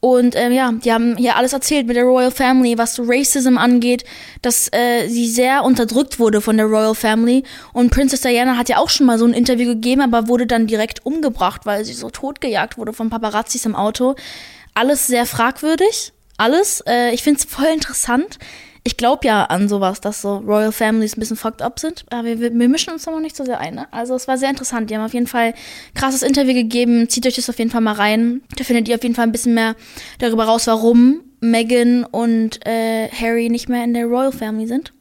Und 0.00 0.34
ähm, 0.34 0.52
ja, 0.52 0.72
die 0.72 0.92
haben 0.92 1.16
hier 1.18 1.36
alles 1.36 1.52
erzählt 1.52 1.86
mit 1.86 1.94
der 1.94 2.04
Royal 2.04 2.30
Family, 2.30 2.78
was 2.78 2.98
Racism 2.98 3.58
angeht, 3.58 4.04
dass 4.40 4.68
äh, 4.72 5.06
sie 5.08 5.28
sehr 5.28 5.62
unterdrückt 5.62 6.18
wurde 6.18 6.40
von 6.40 6.56
der 6.56 6.66
Royal 6.66 6.94
Family. 6.94 7.44
Und 7.74 7.90
Princess 7.90 8.22
Diana 8.22 8.56
hat 8.56 8.70
ja 8.70 8.78
auch 8.78 8.88
schon 8.88 9.06
mal 9.06 9.18
so 9.18 9.26
ein 9.26 9.34
Interview 9.34 9.66
gegeben, 9.66 10.00
aber 10.00 10.26
wurde 10.26 10.46
dann 10.46 10.66
direkt 10.66 11.04
umgebracht, 11.04 11.66
weil 11.66 11.84
sie 11.84 11.92
so 11.92 12.08
totgejagt 12.08 12.78
wurde 12.78 12.94
von 12.94 13.10
Paparazzis 13.10 13.66
im 13.66 13.76
Auto. 13.76 14.14
Alles 14.72 15.06
sehr 15.06 15.26
fragwürdig. 15.26 16.12
Alles. 16.38 16.80
Äh, 16.86 17.12
ich 17.12 17.22
finde 17.22 17.40
es 17.40 17.44
voll 17.44 17.68
interessant 17.72 18.38
ich 18.82 18.96
glaube 18.96 19.26
ja 19.26 19.44
an 19.44 19.68
sowas, 19.68 20.00
dass 20.00 20.22
so 20.22 20.38
Royal 20.38 20.72
Families 20.72 21.16
ein 21.16 21.20
bisschen 21.20 21.36
fucked 21.36 21.62
up 21.62 21.78
sind. 21.78 22.04
Aber 22.10 22.24
wir, 22.24 22.40
wir 22.40 22.68
mischen 22.68 22.92
uns 22.92 23.04
da 23.04 23.10
noch 23.10 23.20
nicht 23.20 23.36
so 23.36 23.44
sehr 23.44 23.60
ein. 23.60 23.74
Ne? 23.74 23.86
Also 23.90 24.14
es 24.14 24.26
war 24.26 24.38
sehr 24.38 24.48
interessant. 24.50 24.90
Die 24.90 24.96
haben 24.96 25.04
auf 25.04 25.12
jeden 25.12 25.26
Fall 25.26 25.54
krasses 25.94 26.22
Interview 26.22 26.54
gegeben. 26.54 27.08
Zieht 27.08 27.26
euch 27.26 27.36
das 27.36 27.50
auf 27.50 27.58
jeden 27.58 27.70
Fall 27.70 27.82
mal 27.82 27.94
rein. 27.94 28.42
Da 28.56 28.64
findet 28.64 28.88
ihr 28.88 28.94
auf 28.94 29.02
jeden 29.02 29.14
Fall 29.14 29.26
ein 29.26 29.32
bisschen 29.32 29.54
mehr 29.54 29.76
darüber 30.18 30.44
raus, 30.44 30.66
warum 30.66 31.20
Meghan 31.40 32.04
und 32.04 32.66
äh, 32.66 33.08
Harry 33.08 33.48
nicht 33.48 33.68
mehr 33.68 33.84
in 33.84 33.94
der 33.94 34.06
Royal 34.06 34.32
Family 34.32 34.66
sind. 34.66 34.92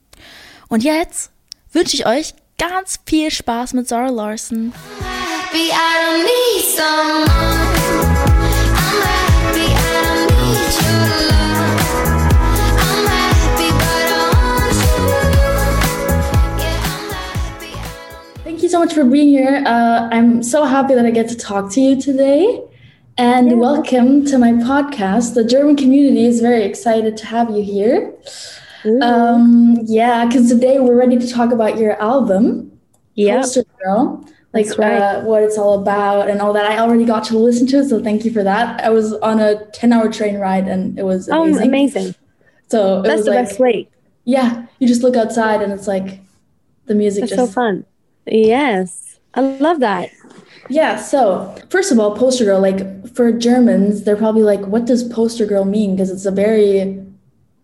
Und 0.68 0.84
jetzt 0.84 1.32
wünsche 1.72 1.96
ich 1.96 2.06
euch 2.06 2.34
ganz 2.58 3.00
viel 3.06 3.32
Spaß 3.32 3.74
mit 3.74 3.88
Zara 3.88 4.10
Larson. 4.10 4.74
Happy, 5.52 5.72
you 18.70 18.74
so 18.74 18.80
much 18.80 18.94
for 18.94 19.04
being 19.04 19.30
here. 19.30 19.64
Uh, 19.66 20.08
I'm 20.12 20.44
so 20.44 20.64
happy 20.64 20.94
that 20.94 21.06
I 21.06 21.10
get 21.10 21.28
to 21.30 21.36
talk 21.36 21.72
to 21.72 21.82
you 21.82 22.00
today. 22.00 22.64
And 23.18 23.50
yeah. 23.50 23.56
welcome 23.56 24.26
to 24.26 24.38
my 24.38 24.52
podcast. 24.52 25.34
The 25.34 25.44
German 25.44 25.76
community 25.76 26.26
is 26.26 26.40
very 26.40 26.64
excited 26.64 27.18
to 27.18 27.26
have 27.26 27.50
you 27.50 27.64
here. 27.64 28.14
Um, 29.02 29.80
yeah, 29.86 30.26
because 30.26 30.50
today 30.50 30.80
we're 30.80 30.96
ready 30.96 31.18
to 31.18 31.28
talk 31.28 31.52
about 31.52 31.80
your 31.80 32.00
album, 32.00 32.80
yeah. 33.16 33.42
Poster 33.42 33.66
Girl, 33.84 34.24
like 34.54 34.68
right. 34.78 34.98
uh, 34.98 35.22
what 35.24 35.44
it's 35.44 35.58
all 35.58 35.82
about 35.82 36.30
and 36.30 36.40
all 36.40 36.54
that. 36.54 36.66
I 36.72 36.78
already 36.78 37.06
got 37.06 37.24
to 37.26 37.38
listen 37.38 37.68
to 37.68 37.80
it, 37.80 37.90
so 37.90 38.02
thank 38.02 38.24
you 38.24 38.32
for 38.32 38.44
that. 38.44 38.82
I 38.82 38.90
was 38.90 39.14
on 39.16 39.42
a 39.42 39.66
ten-hour 39.72 40.14
train 40.14 40.38
ride, 40.38 40.70
and 40.70 40.98
it 40.98 41.04
was 41.04 41.28
amazing. 41.28 41.62
Oh, 41.62 41.68
amazing! 41.68 42.16
So 42.70 43.02
that's 43.02 43.26
the 43.26 43.32
like, 43.32 43.50
best 43.50 43.60
way. 43.60 43.90
Yeah, 44.24 44.68
you 44.78 44.88
just 44.88 45.04
look 45.04 45.18
outside, 45.18 45.62
and 45.62 45.74
it's 45.74 45.88
like 45.88 46.22
the 46.86 46.96
music. 46.96 47.24
That's 47.24 47.32
just 47.32 47.52
so 47.52 47.54
fun. 47.54 47.86
Yes, 48.32 49.20
I 49.34 49.42
love 49.42 49.80
that. 49.80 50.12
Yeah. 50.70 50.98
So 50.98 51.56
first 51.70 51.92
of 51.92 52.00
all, 52.00 52.16
poster 52.16 52.46
girl. 52.46 52.62
Like 52.62 53.14
for 53.14 53.32
Germans, 53.32 54.04
they're 54.04 54.16
probably 54.16 54.44
like, 54.44 54.62
"What 54.62 54.86
does 54.86 55.04
poster 55.04 55.46
girl 55.46 55.66
mean?" 55.66 55.96
Because 55.96 56.12
it's 56.12 56.26
a 56.26 56.32
very 56.32 57.04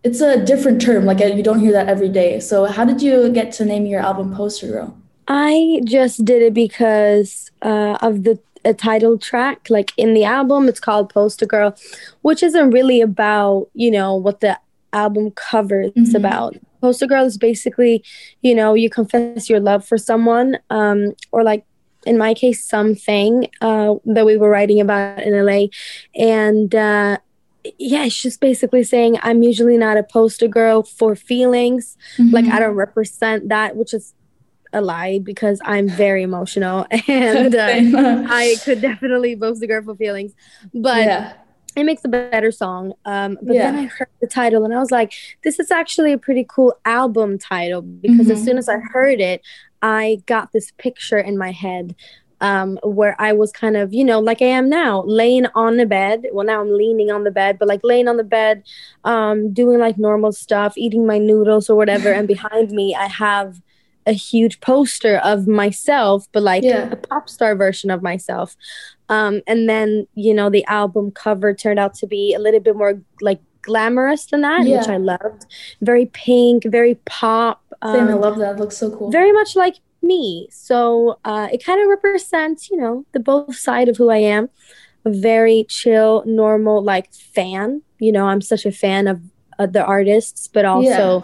it's 0.05 0.22
a 0.22 0.43
different 0.45 0.81
term. 0.81 1.03
Like 1.05 1.19
you 1.19 1.43
don't 1.43 1.60
hear 1.60 1.72
that 1.72 1.88
every 1.89 2.10
day. 2.10 2.39
So 2.39 2.65
how 2.65 2.86
did 2.86 3.01
you 3.01 3.29
get 3.31 3.51
to 3.53 3.65
name 3.65 3.88
your 3.88 4.01
album 4.01 4.34
Poster 4.36 4.67
Girl? 4.67 4.95
I 5.27 5.81
just 5.84 6.24
did 6.24 6.43
it 6.43 6.53
because 6.53 7.50
uh, 7.63 7.98
of 8.01 8.24
the 8.24 8.39
a 8.63 8.74
title 8.74 9.17
track. 9.17 9.67
Like 9.69 9.93
in 9.98 10.13
the 10.13 10.24
album, 10.24 10.67
it's 10.67 10.79
called 10.79 11.12
Poster 11.12 11.48
Girl, 11.48 11.75
which 12.22 12.43
isn't 12.43 12.69
really 12.69 13.01
about 13.01 13.69
you 13.74 13.89
know 13.89 14.15
what 14.15 14.41
the 14.41 14.60
album 14.93 15.31
cover 15.31 15.81
is 15.81 15.91
mm-hmm. 15.91 16.15
about. 16.17 16.55
Poster 16.82 17.08
Girl 17.08 17.25
is 17.25 17.38
basically, 17.38 18.03
you 18.41 18.55
know, 18.55 18.74
you 18.74 18.89
confess 18.89 19.50
your 19.50 19.60
love 19.60 19.86
for 19.86 19.98
someone, 19.98 20.58
um, 20.70 21.13
or 21.32 21.44
like 21.44 21.65
in 22.05 22.17
my 22.17 22.34
case, 22.34 22.63
something 22.63 23.48
uh, 23.62 23.96
that 24.05 24.25
we 24.25 24.38
were 24.38 24.50
writing 24.50 24.79
about 24.79 25.24
in 25.24 25.34
LA, 25.46 25.67
and 26.15 26.74
uh, 26.75 27.17
yeah, 27.77 28.05
it's 28.05 28.22
just 28.22 28.39
basically 28.39 28.84
saying 28.84 29.17
I'm 29.22 29.44
usually 29.44 29.77
not 29.77 29.98
a 29.98 30.03
poster 30.03 30.48
girl 30.48 30.84
for 30.84 31.15
feelings. 31.15 31.98
Mm-hmm. 32.17 32.34
Like 32.34 32.46
I 32.46 32.60
don't 32.60 32.75
represent 32.75 33.50
that, 33.50 33.75
which 33.75 33.94
is 33.94 34.13
a 34.74 34.82
lie 34.82 35.20
because 35.20 35.62
I'm 35.63 35.88
very 35.88 36.22
emotional 36.22 36.86
and 37.08 37.55
uh, 37.55 38.25
I 38.29 38.55
could 38.63 38.82
definitely 38.82 39.36
post 39.36 39.63
a 39.63 39.67
girl 39.67 39.84
for 39.84 39.96
feelings. 39.96 40.34
But 40.74 41.05
yeah. 41.05 41.34
It 41.75 41.84
makes 41.84 42.05
a 42.05 42.08
better 42.08 42.51
song. 42.51 42.94
Um, 43.05 43.38
but 43.41 43.55
yeah. 43.55 43.72
then 43.72 43.75
I 43.75 43.86
heard 43.86 44.10
the 44.22 44.27
title 44.27 44.63
and 44.63 44.74
I 44.74 44.79
was 44.79 44.91
like, 44.91 45.13
this 45.44 45.60
is 45.60 45.72
actually 45.72 46.13
a 46.13 46.17
pretty 46.17 46.46
cool 46.48 46.74
album 46.86 47.38
title 47.38 47.82
because 47.82 48.27
mm-hmm. 48.27 48.32
as 48.32 48.44
soon 48.44 48.58
as 48.58 48.70
I 48.70 48.77
heard 48.79 49.20
it, 49.20 49.41
I 49.82 50.22
got 50.25 50.51
this 50.51 50.72
picture 50.77 51.17
in 51.17 51.38
my 51.38 51.51
head 51.51 51.96
um, 52.41 52.77
where 52.84 53.15
I 53.20 53.34
was 53.34 53.51
kind 53.51 53.77
of, 53.77 53.94
you 53.94 54.03
know, 54.03 54.20
like 54.20 54.41
I 54.41 54.46
am 54.46 54.70
now, 54.70 55.03
laying 55.03 55.46
on 55.55 55.77
the 55.77 55.86
bed. 55.86 56.25
Well, 56.32 56.46
now 56.46 56.62
I'm 56.62 56.72
leaning 56.72 57.12
on 57.12 57.24
the 57.24 57.32
bed, 57.32 57.58
but 57.60 57.67
like 57.67 57.82
laying 57.84 58.08
on 58.08 58.17
the 58.17 58.24
bed, 58.24 58.63
um, 59.03 59.53
doing 59.53 59.79
like 59.79 59.98
normal 59.98 60.32
stuff, 60.32 60.77
eating 60.77 61.05
my 61.05 61.17
noodles 61.17 61.70
or 61.70 61.75
whatever. 61.75 62.12
and 62.12 62.27
behind 62.36 62.72
me, 62.72 62.96
I 62.96 63.08
have 63.08 63.62
a 64.05 64.12
huge 64.12 64.60
poster 64.60 65.17
of 65.17 65.48
myself, 65.48 66.27
but 66.32 66.44
like 66.44 66.63
yeah. 66.63 66.91
a 66.91 66.96
pop 66.96 67.29
star 67.29 67.55
version 67.55 67.89
of 67.89 68.03
myself. 68.03 68.55
Um, 69.09 69.41
and 69.47 69.69
then, 69.69 70.07
you 70.15 70.33
know, 70.33 70.50
the 70.50 70.65
album 70.65 71.12
cover 71.12 71.53
turned 71.53 71.79
out 71.79 71.93
to 71.95 72.07
be 72.07 72.33
a 72.33 72.39
little 72.39 72.59
bit 72.59 72.75
more 72.75 73.01
like 73.21 73.39
glamorous 73.62 74.25
than 74.27 74.41
that, 74.41 74.65
yeah. 74.65 74.79
which 74.79 74.88
I 74.88 74.97
loved. 74.97 75.45
Very 75.81 76.07
pink, 76.07 76.63
very 76.65 76.95
pop. 77.05 77.62
Um, 77.81 77.95
Same, 77.95 78.07
I 78.07 78.13
um, 78.13 78.21
love 78.21 78.38
that. 78.38 78.55
It 78.55 78.59
looks 78.59 78.77
so 78.77 78.95
cool. 78.95 79.12
Very 79.12 79.31
much 79.31 79.55
like 79.55 79.75
me. 80.01 80.47
So 80.51 81.19
uh, 81.25 81.50
it 81.51 81.63
kind 81.63 81.81
of 81.81 81.88
represents, 81.88 82.69
you 82.69 82.77
know, 82.77 83.05
the 83.12 83.19
both 83.19 83.55
side 83.55 83.89
of 83.89 83.97
who 83.97 84.09
I 84.09 84.17
am. 84.17 84.50
A 85.03 85.12
very 85.12 85.65
chill, 85.69 86.24
normal, 86.25 86.83
like 86.83 87.13
fan. 87.13 87.83
You 88.00 88.12
know, 88.12 88.25
I'm 88.25 88.41
such 88.41 88.65
a 88.65 88.71
fan 88.71 89.07
of 89.07 89.21
uh, 89.59 89.67
the 89.67 89.83
artists, 89.83 90.47
but 90.47 90.65
also 90.65 91.24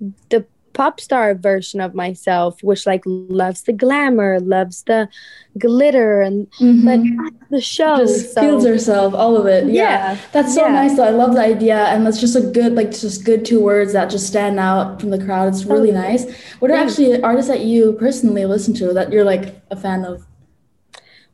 yeah. 0.00 0.08
the 0.30 0.46
pop 0.80 0.98
star 0.98 1.34
version 1.34 1.78
of 1.78 1.94
myself, 1.94 2.62
which 2.62 2.86
like 2.86 3.02
loves 3.04 3.64
the 3.64 3.72
glamour, 3.72 4.40
loves 4.40 4.82
the 4.84 5.10
glitter, 5.58 6.22
and 6.22 6.50
mm-hmm. 6.52 6.86
but 6.86 7.50
the 7.50 7.60
show 7.60 7.98
just 7.98 8.32
so. 8.32 8.40
feels 8.40 8.64
herself, 8.64 9.12
all 9.12 9.36
of 9.36 9.44
it. 9.44 9.66
Yeah, 9.66 10.14
yeah. 10.14 10.18
that's 10.32 10.54
so 10.54 10.64
yeah. 10.64 10.72
nice. 10.72 10.96
Though. 10.96 11.04
I 11.04 11.10
love 11.10 11.34
the 11.34 11.42
idea, 11.42 11.76
and 11.76 12.06
that's 12.06 12.18
just 12.18 12.34
a 12.34 12.40
good 12.40 12.72
like 12.76 12.92
just 12.92 13.26
good 13.26 13.44
two 13.44 13.60
words 13.60 13.92
that 13.92 14.08
just 14.08 14.26
stand 14.26 14.58
out 14.58 15.02
from 15.02 15.10
the 15.10 15.22
crowd. 15.22 15.48
It's 15.48 15.66
really 15.66 15.90
oh, 15.90 16.00
nice. 16.00 16.24
What 16.60 16.70
are 16.70 16.76
yeah. 16.76 16.82
actually 16.82 17.22
artists 17.22 17.50
that 17.50 17.60
you 17.60 17.92
personally 18.00 18.46
listen 18.46 18.72
to 18.76 18.94
that 18.94 19.12
you're 19.12 19.24
like 19.24 19.60
a 19.70 19.76
fan 19.76 20.06
of? 20.06 20.24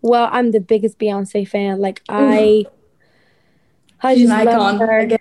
Well, 0.02 0.28
I'm 0.32 0.50
the 0.50 0.60
biggest 0.60 0.98
Beyonce 0.98 1.46
fan. 1.46 1.78
Like 1.78 2.02
I. 2.08 2.64
I 4.02 4.14
she's 4.14 4.28
an 4.28 4.32
icon. 4.32 5.18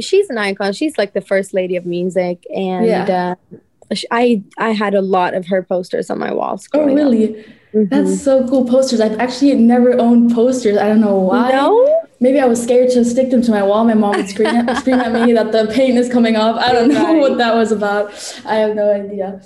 She's 0.00 0.28
an 0.28 0.36
icon. 0.36 0.72
She's 0.72 0.98
like 0.98 1.14
the 1.14 1.22
first 1.22 1.54
lady 1.54 1.76
of 1.76 1.86
music, 1.86 2.44
and 2.54 2.84
yeah. 2.84 3.34
uh, 3.52 3.56
I 4.10 4.42
I 4.58 4.70
had 4.70 4.94
a 4.94 5.00
lot 5.00 5.34
of 5.34 5.46
her 5.46 5.62
posters 5.62 6.10
on 6.10 6.18
my 6.18 6.32
walls. 6.32 6.68
Oh, 6.74 6.84
really? 6.84 7.44
Mm-hmm. 7.74 7.84
That's 7.88 8.22
so 8.22 8.46
cool. 8.48 8.64
Posters. 8.64 9.00
I've 9.00 9.18
actually 9.18 9.54
never 9.54 9.98
owned 9.98 10.34
posters. 10.34 10.76
I 10.78 10.88
don't 10.88 11.00
know 11.00 11.16
why. 11.16 11.50
No. 11.50 12.02
Maybe 12.20 12.40
I 12.40 12.46
was 12.46 12.60
scared 12.60 12.90
to 12.90 13.04
stick 13.04 13.30
them 13.30 13.42
to 13.42 13.50
my 13.50 13.62
wall. 13.62 13.84
My 13.84 13.94
mom 13.94 14.16
would 14.16 14.28
scream 14.28 14.48
at, 14.48 14.76
scream 14.80 14.98
at 14.98 15.12
me 15.12 15.32
that 15.34 15.52
the 15.52 15.70
paint 15.72 15.98
is 15.98 16.10
coming 16.10 16.36
off. 16.36 16.56
I 16.56 16.72
don't 16.72 16.88
know 16.88 17.12
right. 17.12 17.20
what 17.20 17.38
that 17.38 17.54
was 17.54 17.70
about. 17.70 18.10
I 18.44 18.56
have 18.56 18.74
no 18.74 18.92
idea. 18.92 19.40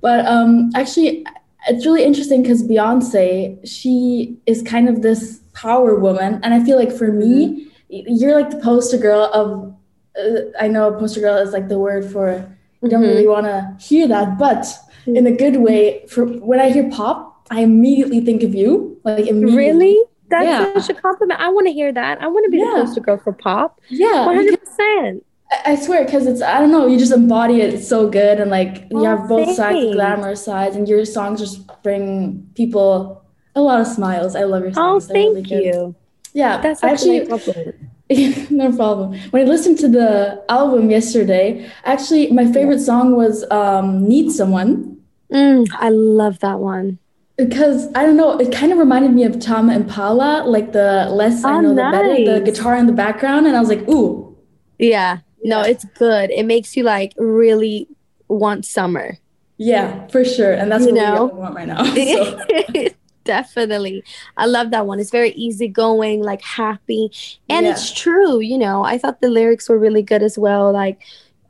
But 0.00 0.26
um, 0.26 0.70
actually, 0.74 1.24
it's 1.68 1.86
really 1.86 2.04
interesting 2.04 2.42
because 2.42 2.62
Beyonce, 2.62 3.58
she 3.64 4.36
is 4.46 4.62
kind 4.62 4.88
of 4.88 5.02
this 5.02 5.40
power 5.52 5.94
woman, 5.98 6.40
and 6.42 6.54
I 6.54 6.64
feel 6.64 6.76
like 6.76 6.92
for 6.92 7.12
me. 7.12 7.46
Mm-hmm 7.46 7.68
you're 7.88 8.34
like 8.34 8.50
the 8.50 8.58
poster 8.58 8.98
girl 8.98 9.30
of 9.32 9.74
uh, 10.18 10.40
i 10.60 10.68
know 10.68 10.92
poster 10.92 11.20
girl 11.20 11.36
is 11.36 11.52
like 11.52 11.68
the 11.68 11.78
word 11.78 12.10
for 12.10 12.46
you 12.82 12.88
don't 12.88 13.02
mm-hmm. 13.02 13.10
really 13.10 13.26
want 13.26 13.46
to 13.46 13.76
hear 13.84 14.06
that 14.08 14.38
but 14.38 14.66
in 15.06 15.26
a 15.26 15.32
good 15.32 15.56
way 15.56 16.04
for 16.06 16.24
when 16.24 16.60
i 16.60 16.70
hear 16.70 16.88
pop 16.90 17.46
i 17.50 17.60
immediately 17.60 18.20
think 18.20 18.42
of 18.42 18.54
you 18.54 19.00
like 19.04 19.26
immediately. 19.26 19.56
really 19.56 19.98
that's 20.28 20.46
yeah. 20.46 20.80
such 20.80 20.96
a 20.96 21.00
compliment 21.00 21.40
i 21.40 21.48
want 21.48 21.66
to 21.66 21.72
hear 21.72 21.92
that 21.92 22.20
i 22.20 22.26
want 22.26 22.44
to 22.44 22.50
be 22.50 22.58
yeah. 22.58 22.64
the 22.64 22.84
poster 22.84 23.00
girl 23.00 23.18
for 23.18 23.32
pop 23.32 23.80
yeah 23.88 24.26
100% 24.28 25.22
I 25.64 25.76
swear, 25.76 26.04
because 26.04 26.26
it's 26.26 26.42
I 26.42 26.60
don't 26.60 26.70
know, 26.70 26.86
you 26.86 26.98
just 26.98 27.10
embody 27.10 27.62
it 27.62 27.82
so 27.82 28.08
good, 28.08 28.38
and 28.38 28.50
like 28.50 28.86
you 28.90 28.98
oh, 28.98 29.04
have 29.04 29.28
both 29.28 29.46
thanks. 29.46 29.56
sides, 29.56 29.80
the 29.80 29.92
glamorous 29.92 30.44
sides, 30.44 30.76
and 30.76 30.86
your 30.86 31.06
songs 31.06 31.40
just 31.40 31.82
bring 31.82 32.46
people 32.54 33.24
a 33.54 33.62
lot 33.62 33.80
of 33.80 33.86
smiles. 33.86 34.36
I 34.36 34.44
love 34.44 34.62
your 34.62 34.72
oh, 34.72 34.98
songs. 34.98 35.10
Oh, 35.10 35.14
thank 35.14 35.48
really 35.48 35.64
you. 35.64 35.94
Yeah, 36.34 36.60
that's 36.60 36.84
actually 36.84 37.26
no 38.50 38.72
problem. 38.74 39.18
When 39.30 39.42
I 39.42 39.44
listened 39.44 39.78
to 39.80 39.88
the 39.88 40.42
album 40.48 40.90
yesterday, 40.90 41.70
actually, 41.84 42.30
my 42.30 42.50
favorite 42.50 42.80
song 42.80 43.16
was 43.16 43.44
um, 43.50 44.08
"Need 44.08 44.32
Someone." 44.32 44.96
Mm, 45.32 45.68
I 45.74 45.90
love 45.90 46.38
that 46.40 46.58
one 46.58 46.98
because 47.38 47.86
I 47.94 48.04
don't 48.04 48.16
know, 48.16 48.36
it 48.38 48.52
kind 48.52 48.72
of 48.72 48.78
reminded 48.78 49.12
me 49.12 49.22
of 49.24 49.38
Tame 49.38 49.70
Impala, 49.70 50.42
like 50.44 50.72
the 50.72 51.08
less 51.10 51.44
oh, 51.44 51.48
I 51.48 51.60
know, 51.60 51.72
nice. 51.72 51.92
the 51.92 52.24
better. 52.24 52.40
The 52.40 52.44
guitar 52.44 52.76
in 52.76 52.86
the 52.86 52.92
background, 52.92 53.46
and 53.46 53.56
I 53.56 53.60
was 53.60 53.68
like, 53.68 53.88
ooh. 53.88 54.36
Yeah, 54.78 55.18
no, 55.44 55.62
it's 55.62 55.84
good. 55.84 56.30
It 56.30 56.44
makes 56.44 56.76
you 56.76 56.82
like 56.82 57.14
really 57.16 57.88
want 58.26 58.66
summer. 58.66 59.18
Yeah, 59.56 60.06
for 60.08 60.24
sure, 60.24 60.52
and 60.52 60.70
that's 60.70 60.84
you 60.84 60.94
what 60.94 61.00
know? 61.00 61.24
we 61.26 61.38
want 61.38 61.54
right 61.54 61.66
now. 61.66 61.84
So. 61.94 62.88
definitely. 63.28 64.02
I 64.38 64.46
love 64.46 64.70
that 64.70 64.86
one. 64.86 64.98
It's 64.98 65.10
very 65.10 65.32
easygoing, 65.32 66.22
like 66.22 66.40
happy. 66.40 67.12
And 67.50 67.66
yeah. 67.66 67.72
it's 67.72 67.92
true, 67.92 68.40
you 68.40 68.56
know. 68.56 68.84
I 68.84 68.96
thought 68.96 69.20
the 69.20 69.28
lyrics 69.28 69.68
were 69.68 69.78
really 69.78 70.02
good 70.02 70.22
as 70.22 70.38
well. 70.38 70.72
Like, 70.72 70.98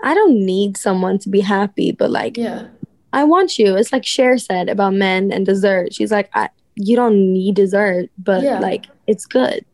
I 0.00 0.12
don't 0.12 0.44
need 0.44 0.76
someone 0.76 1.20
to 1.20 1.28
be 1.28 1.40
happy, 1.40 1.92
but 1.92 2.10
like, 2.10 2.36
yeah. 2.36 2.66
I 3.12 3.22
want 3.22 3.58
you. 3.60 3.76
It's 3.76 3.92
like 3.92 4.04
Cher 4.04 4.36
said 4.38 4.68
about 4.68 4.92
men 4.92 5.30
and 5.30 5.46
dessert. 5.46 5.94
She's 5.94 6.10
like, 6.10 6.28
I, 6.34 6.48
you 6.74 6.96
don't 6.96 7.32
need 7.32 7.54
dessert, 7.54 8.10
but 8.18 8.42
yeah. 8.42 8.58
like, 8.58 8.86
it's 9.06 9.24
good. 9.24 9.64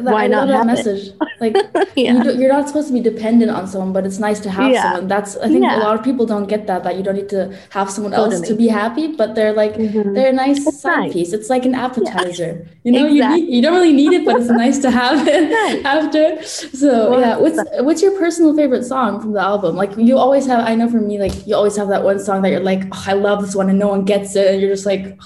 Why 0.00 0.24
I 0.24 0.26
not 0.26 0.48
that 0.48 0.66
message? 0.66 1.12
Like 1.40 1.56
yeah. 1.96 2.22
you 2.22 2.46
are 2.46 2.48
not 2.48 2.68
supposed 2.68 2.88
to 2.88 2.92
be 2.92 3.00
dependent 3.00 3.50
on 3.50 3.66
someone, 3.66 3.92
but 3.92 4.06
it's 4.06 4.18
nice 4.18 4.40
to 4.40 4.50
have 4.50 4.72
yeah. 4.72 4.82
someone. 4.82 5.08
That's 5.08 5.36
I 5.36 5.48
think 5.48 5.64
yeah. 5.64 5.78
a 5.78 5.80
lot 5.80 5.98
of 5.98 6.04
people 6.04 6.26
don't 6.26 6.46
get 6.46 6.66
that 6.66 6.84
that 6.84 6.96
you 6.96 7.02
don't 7.02 7.16
need 7.16 7.28
to 7.30 7.56
have 7.70 7.90
someone 7.90 8.12
totally. 8.12 8.36
else 8.36 8.48
to 8.48 8.54
be 8.54 8.68
happy, 8.68 9.14
but 9.16 9.34
they're 9.34 9.52
like 9.52 9.74
mm-hmm. 9.74 10.14
they're 10.14 10.30
a 10.30 10.32
nice 10.32 10.66
it's 10.66 10.80
side 10.80 10.98
nice. 10.98 11.12
piece. 11.12 11.32
It's 11.32 11.48
like 11.48 11.64
an 11.64 11.74
appetizer. 11.74 12.68
You 12.84 12.92
know, 12.92 13.06
exactly. 13.06 13.40
you 13.40 13.46
need, 13.46 13.54
you 13.56 13.62
don't 13.62 13.74
really 13.74 13.92
need 13.92 14.12
it, 14.12 14.24
but 14.24 14.36
it's 14.36 14.50
nice 14.64 14.78
to 14.80 14.90
have 14.90 15.26
it 15.26 15.84
after. 15.84 16.42
So 16.42 17.18
yeah, 17.18 17.36
what's 17.36 17.58
what's 17.80 18.02
your 18.02 18.18
personal 18.18 18.54
favorite 18.54 18.84
song 18.84 19.20
from 19.20 19.32
the 19.32 19.40
album? 19.40 19.76
Like 19.76 19.96
you 19.96 20.18
always 20.18 20.46
have. 20.46 20.66
I 20.66 20.74
know 20.74 20.90
for 20.90 21.00
me, 21.00 21.18
like 21.18 21.46
you 21.46 21.54
always 21.54 21.76
have 21.76 21.88
that 21.88 22.04
one 22.04 22.18
song 22.18 22.42
that 22.42 22.50
you're 22.50 22.60
like, 22.60 22.84
oh, 22.92 23.04
I 23.06 23.14
love 23.14 23.40
this 23.42 23.54
one, 23.54 23.70
and 23.70 23.78
no 23.78 23.88
one 23.88 24.04
gets 24.04 24.36
it, 24.36 24.52
and 24.52 24.60
you're 24.60 24.70
just 24.70 24.86
like. 24.86 25.18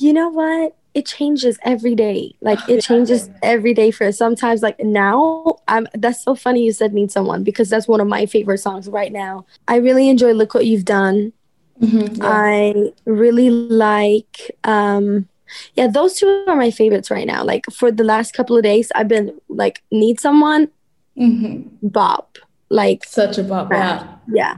You 0.00 0.12
know 0.12 0.28
what? 0.28 0.76
it 0.96 1.04
changes 1.04 1.58
every 1.62 1.94
day. 1.94 2.34
Like 2.40 2.58
it 2.70 2.80
changes 2.80 3.28
every 3.42 3.74
day 3.74 3.90
for 3.90 4.06
us. 4.06 4.16
Sometimes 4.16 4.62
like 4.62 4.80
now, 4.80 5.58
I'm 5.68 5.86
that's 5.92 6.24
so 6.24 6.34
funny 6.34 6.64
you 6.64 6.72
said 6.72 6.94
need 6.94 7.12
someone 7.12 7.44
because 7.44 7.68
that's 7.68 7.86
one 7.86 8.00
of 8.00 8.06
my 8.08 8.24
favorite 8.24 8.58
songs 8.58 8.88
right 8.88 9.12
now. 9.12 9.44
I 9.68 9.76
really 9.76 10.08
enjoy 10.08 10.32
Look 10.32 10.54
What 10.54 10.64
You've 10.64 10.86
Done. 10.86 11.34
Mm-hmm, 11.82 12.14
yeah. 12.14 12.26
I 12.26 12.92
really 13.04 13.50
like 13.50 14.56
um 14.64 15.28
yeah, 15.74 15.86
those 15.86 16.14
two 16.14 16.44
are 16.48 16.56
my 16.56 16.70
favorites 16.70 17.10
right 17.10 17.26
now. 17.26 17.44
Like 17.44 17.66
for 17.70 17.92
the 17.92 18.02
last 18.02 18.32
couple 18.32 18.56
of 18.56 18.62
days, 18.62 18.90
I've 18.94 19.06
been 19.06 19.38
like 19.50 19.82
need 19.92 20.18
someone 20.18 20.70
mm-hmm. 21.14 21.68
bop. 21.86 22.38
Like 22.70 23.04
such 23.04 23.36
a 23.36 23.42
bop, 23.42 23.70
yeah. 23.70 24.16
Yeah. 24.28 24.56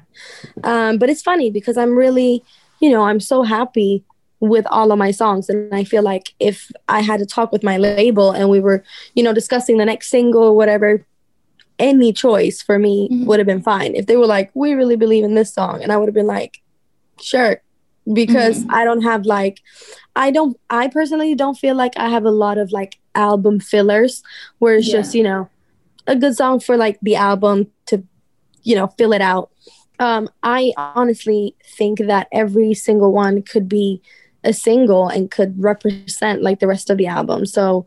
Um, 0.62 0.98
but 0.98 1.10
it's 1.10 1.20
funny 1.20 1.50
because 1.50 1.76
I'm 1.76 1.98
really, 1.98 2.44
you 2.80 2.90
know, 2.90 3.02
I'm 3.02 3.18
so 3.18 3.42
happy 3.42 4.04
with 4.40 4.66
all 4.70 4.92
of 4.92 4.98
my 4.98 5.10
songs 5.10 5.48
and 5.48 5.74
i 5.74 5.82
feel 5.82 6.02
like 6.02 6.34
if 6.38 6.70
i 6.88 7.00
had 7.00 7.18
to 7.18 7.26
talk 7.26 7.50
with 7.50 7.64
my 7.64 7.76
label 7.76 8.30
and 8.30 8.48
we 8.48 8.60
were 8.60 8.84
you 9.14 9.22
know 9.22 9.32
discussing 9.32 9.78
the 9.78 9.84
next 9.84 10.08
single 10.08 10.42
or 10.42 10.56
whatever 10.56 11.04
any 11.78 12.12
choice 12.12 12.62
for 12.62 12.78
me 12.78 13.08
mm-hmm. 13.08 13.26
would 13.26 13.38
have 13.38 13.46
been 13.46 13.62
fine 13.62 13.94
if 13.94 14.06
they 14.06 14.16
were 14.16 14.26
like 14.26 14.50
we 14.54 14.74
really 14.74 14.96
believe 14.96 15.24
in 15.24 15.34
this 15.34 15.52
song 15.52 15.82
and 15.82 15.92
i 15.92 15.96
would 15.96 16.08
have 16.08 16.14
been 16.14 16.26
like 16.26 16.60
sure 17.20 17.60
because 18.12 18.60
mm-hmm. 18.60 18.74
i 18.74 18.84
don't 18.84 19.02
have 19.02 19.26
like 19.26 19.60
i 20.16 20.30
don't 20.30 20.58
i 20.70 20.88
personally 20.88 21.34
don't 21.34 21.56
feel 21.56 21.74
like 21.74 21.96
i 21.96 22.08
have 22.08 22.24
a 22.24 22.30
lot 22.30 22.58
of 22.58 22.72
like 22.72 22.98
album 23.14 23.60
fillers 23.60 24.22
where 24.58 24.76
it's 24.76 24.88
yeah. 24.88 24.94
just 24.94 25.14
you 25.14 25.22
know 25.22 25.48
a 26.06 26.16
good 26.16 26.36
song 26.36 26.58
for 26.58 26.76
like 26.76 26.98
the 27.02 27.16
album 27.16 27.66
to 27.86 28.02
you 28.62 28.74
know 28.74 28.86
fill 28.98 29.12
it 29.12 29.20
out 29.20 29.50
um 29.98 30.28
i 30.42 30.72
honestly 30.76 31.54
think 31.76 31.98
that 31.98 32.28
every 32.32 32.72
single 32.72 33.12
one 33.12 33.42
could 33.42 33.68
be 33.68 34.00
a 34.44 34.52
single 34.52 35.08
and 35.08 35.30
could 35.30 35.60
represent 35.62 36.42
like 36.42 36.60
the 36.60 36.66
rest 36.66 36.90
of 36.90 36.98
the 36.98 37.06
album. 37.06 37.46
So 37.46 37.86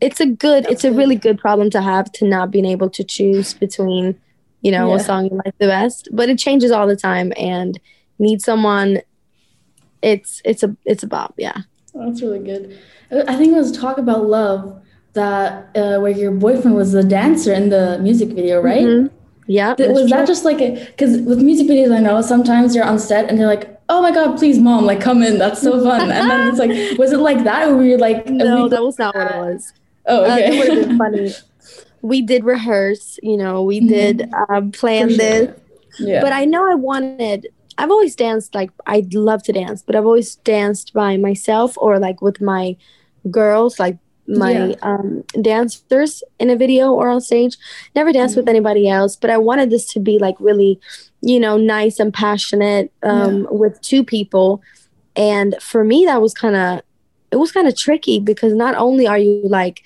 it's 0.00 0.20
a 0.20 0.26
good 0.26 0.66
it's 0.68 0.84
a 0.84 0.92
really 0.92 1.16
good 1.16 1.38
problem 1.38 1.70
to 1.70 1.82
have 1.82 2.10
to 2.12 2.26
not 2.26 2.50
being 2.50 2.66
able 2.66 2.90
to 2.90 3.02
choose 3.02 3.54
between, 3.54 4.18
you 4.62 4.70
know, 4.70 4.90
yeah. 4.90 4.96
a 4.96 5.00
song 5.00 5.24
you 5.24 5.40
like 5.44 5.58
the 5.58 5.66
best. 5.66 6.08
But 6.12 6.28
it 6.28 6.38
changes 6.38 6.70
all 6.70 6.86
the 6.86 6.96
time 6.96 7.32
and 7.36 7.80
need 8.18 8.42
someone 8.42 9.00
it's 10.02 10.40
it's 10.44 10.62
a 10.62 10.76
it's 10.84 11.02
a 11.02 11.06
bop, 11.06 11.34
yeah. 11.36 11.62
Oh, 11.94 12.06
that's 12.06 12.22
really 12.22 12.38
good. 12.38 12.78
I 13.10 13.36
think 13.36 13.52
it 13.52 13.56
was 13.56 13.72
talk 13.72 13.98
about 13.98 14.26
love 14.26 14.80
that 15.14 15.76
uh, 15.76 15.98
where 15.98 16.12
your 16.12 16.30
boyfriend 16.30 16.76
was 16.76 16.92
the 16.92 17.02
dancer 17.02 17.52
in 17.52 17.70
the 17.70 17.98
music 18.00 18.28
video, 18.28 18.60
right? 18.60 18.84
Mm-hmm. 18.84 19.14
Yeah. 19.46 19.74
was 19.78 19.78
true. 19.78 20.08
that 20.08 20.26
just 20.26 20.44
like 20.44 20.58
because 20.58 21.18
with 21.22 21.40
music 21.40 21.66
videos, 21.66 21.94
I 21.94 22.00
know 22.00 22.20
sometimes 22.20 22.76
you're 22.76 22.84
on 22.84 22.98
set 22.98 23.28
and 23.28 23.38
they're 23.38 23.46
like, 23.46 23.77
oh 23.88 24.02
my 24.02 24.10
god 24.10 24.36
please 24.36 24.58
mom 24.58 24.84
like 24.84 25.00
come 25.00 25.22
in 25.22 25.38
that's 25.38 25.60
so 25.60 25.82
fun 25.82 26.10
and 26.10 26.30
then 26.30 26.48
it's 26.48 26.58
like 26.58 26.70
was 26.98 27.12
it 27.12 27.18
like 27.18 27.42
that 27.44 27.68
or 27.68 27.76
were 27.76 27.84
you 27.84 27.96
like 27.96 28.26
no 28.28 28.68
that 28.68 28.82
was 28.82 28.98
not 28.98 29.14
what 29.14 29.30
it 29.30 29.36
was 29.36 29.72
oh 30.06 30.24
uh, 30.24 30.34
okay 30.36 30.60
uh, 30.60 30.74
it 30.74 30.96
funny 30.98 31.30
we 32.02 32.22
did 32.22 32.44
rehearse 32.44 33.18
you 33.22 33.36
know 33.36 33.62
we 33.62 33.78
mm-hmm. 33.78 33.88
did 33.88 34.32
um, 34.48 34.70
plan 34.72 35.08
sure. 35.08 35.18
this 35.18 35.60
yeah. 35.98 36.20
but 36.20 36.32
i 36.32 36.44
know 36.44 36.70
i 36.70 36.74
wanted 36.74 37.48
i've 37.78 37.90
always 37.90 38.14
danced 38.14 38.54
like 38.54 38.70
i 38.86 39.04
love 39.12 39.42
to 39.42 39.52
dance 39.52 39.82
but 39.82 39.96
i've 39.96 40.06
always 40.06 40.36
danced 40.36 40.92
by 40.92 41.16
myself 41.16 41.76
or 41.78 41.98
like 41.98 42.20
with 42.22 42.40
my 42.40 42.76
girls 43.30 43.78
like 43.78 43.98
my 44.28 44.68
yeah. 44.68 44.74
um, 44.82 45.24
dancers 45.40 46.22
in 46.38 46.50
a 46.50 46.56
video 46.56 46.92
or 46.92 47.08
on 47.08 47.20
stage. 47.20 47.56
Never 47.94 48.12
danced 48.12 48.32
mm-hmm. 48.32 48.40
with 48.40 48.48
anybody 48.48 48.88
else, 48.88 49.16
but 49.16 49.30
I 49.30 49.38
wanted 49.38 49.70
this 49.70 49.90
to 49.94 50.00
be 50.00 50.18
like 50.18 50.36
really, 50.38 50.78
you 51.20 51.40
know, 51.40 51.56
nice 51.56 51.98
and 51.98 52.12
passionate 52.12 52.92
um, 53.02 53.42
yeah. 53.42 53.46
with 53.50 53.80
two 53.80 54.04
people. 54.04 54.62
And 55.16 55.56
for 55.60 55.84
me, 55.84 56.04
that 56.04 56.22
was 56.22 56.34
kind 56.34 56.56
of, 56.56 56.82
it 57.30 57.36
was 57.36 57.52
kind 57.52 57.66
of 57.66 57.76
tricky 57.76 58.20
because 58.20 58.54
not 58.54 58.74
only 58.76 59.06
are 59.06 59.18
you 59.18 59.42
like, 59.44 59.82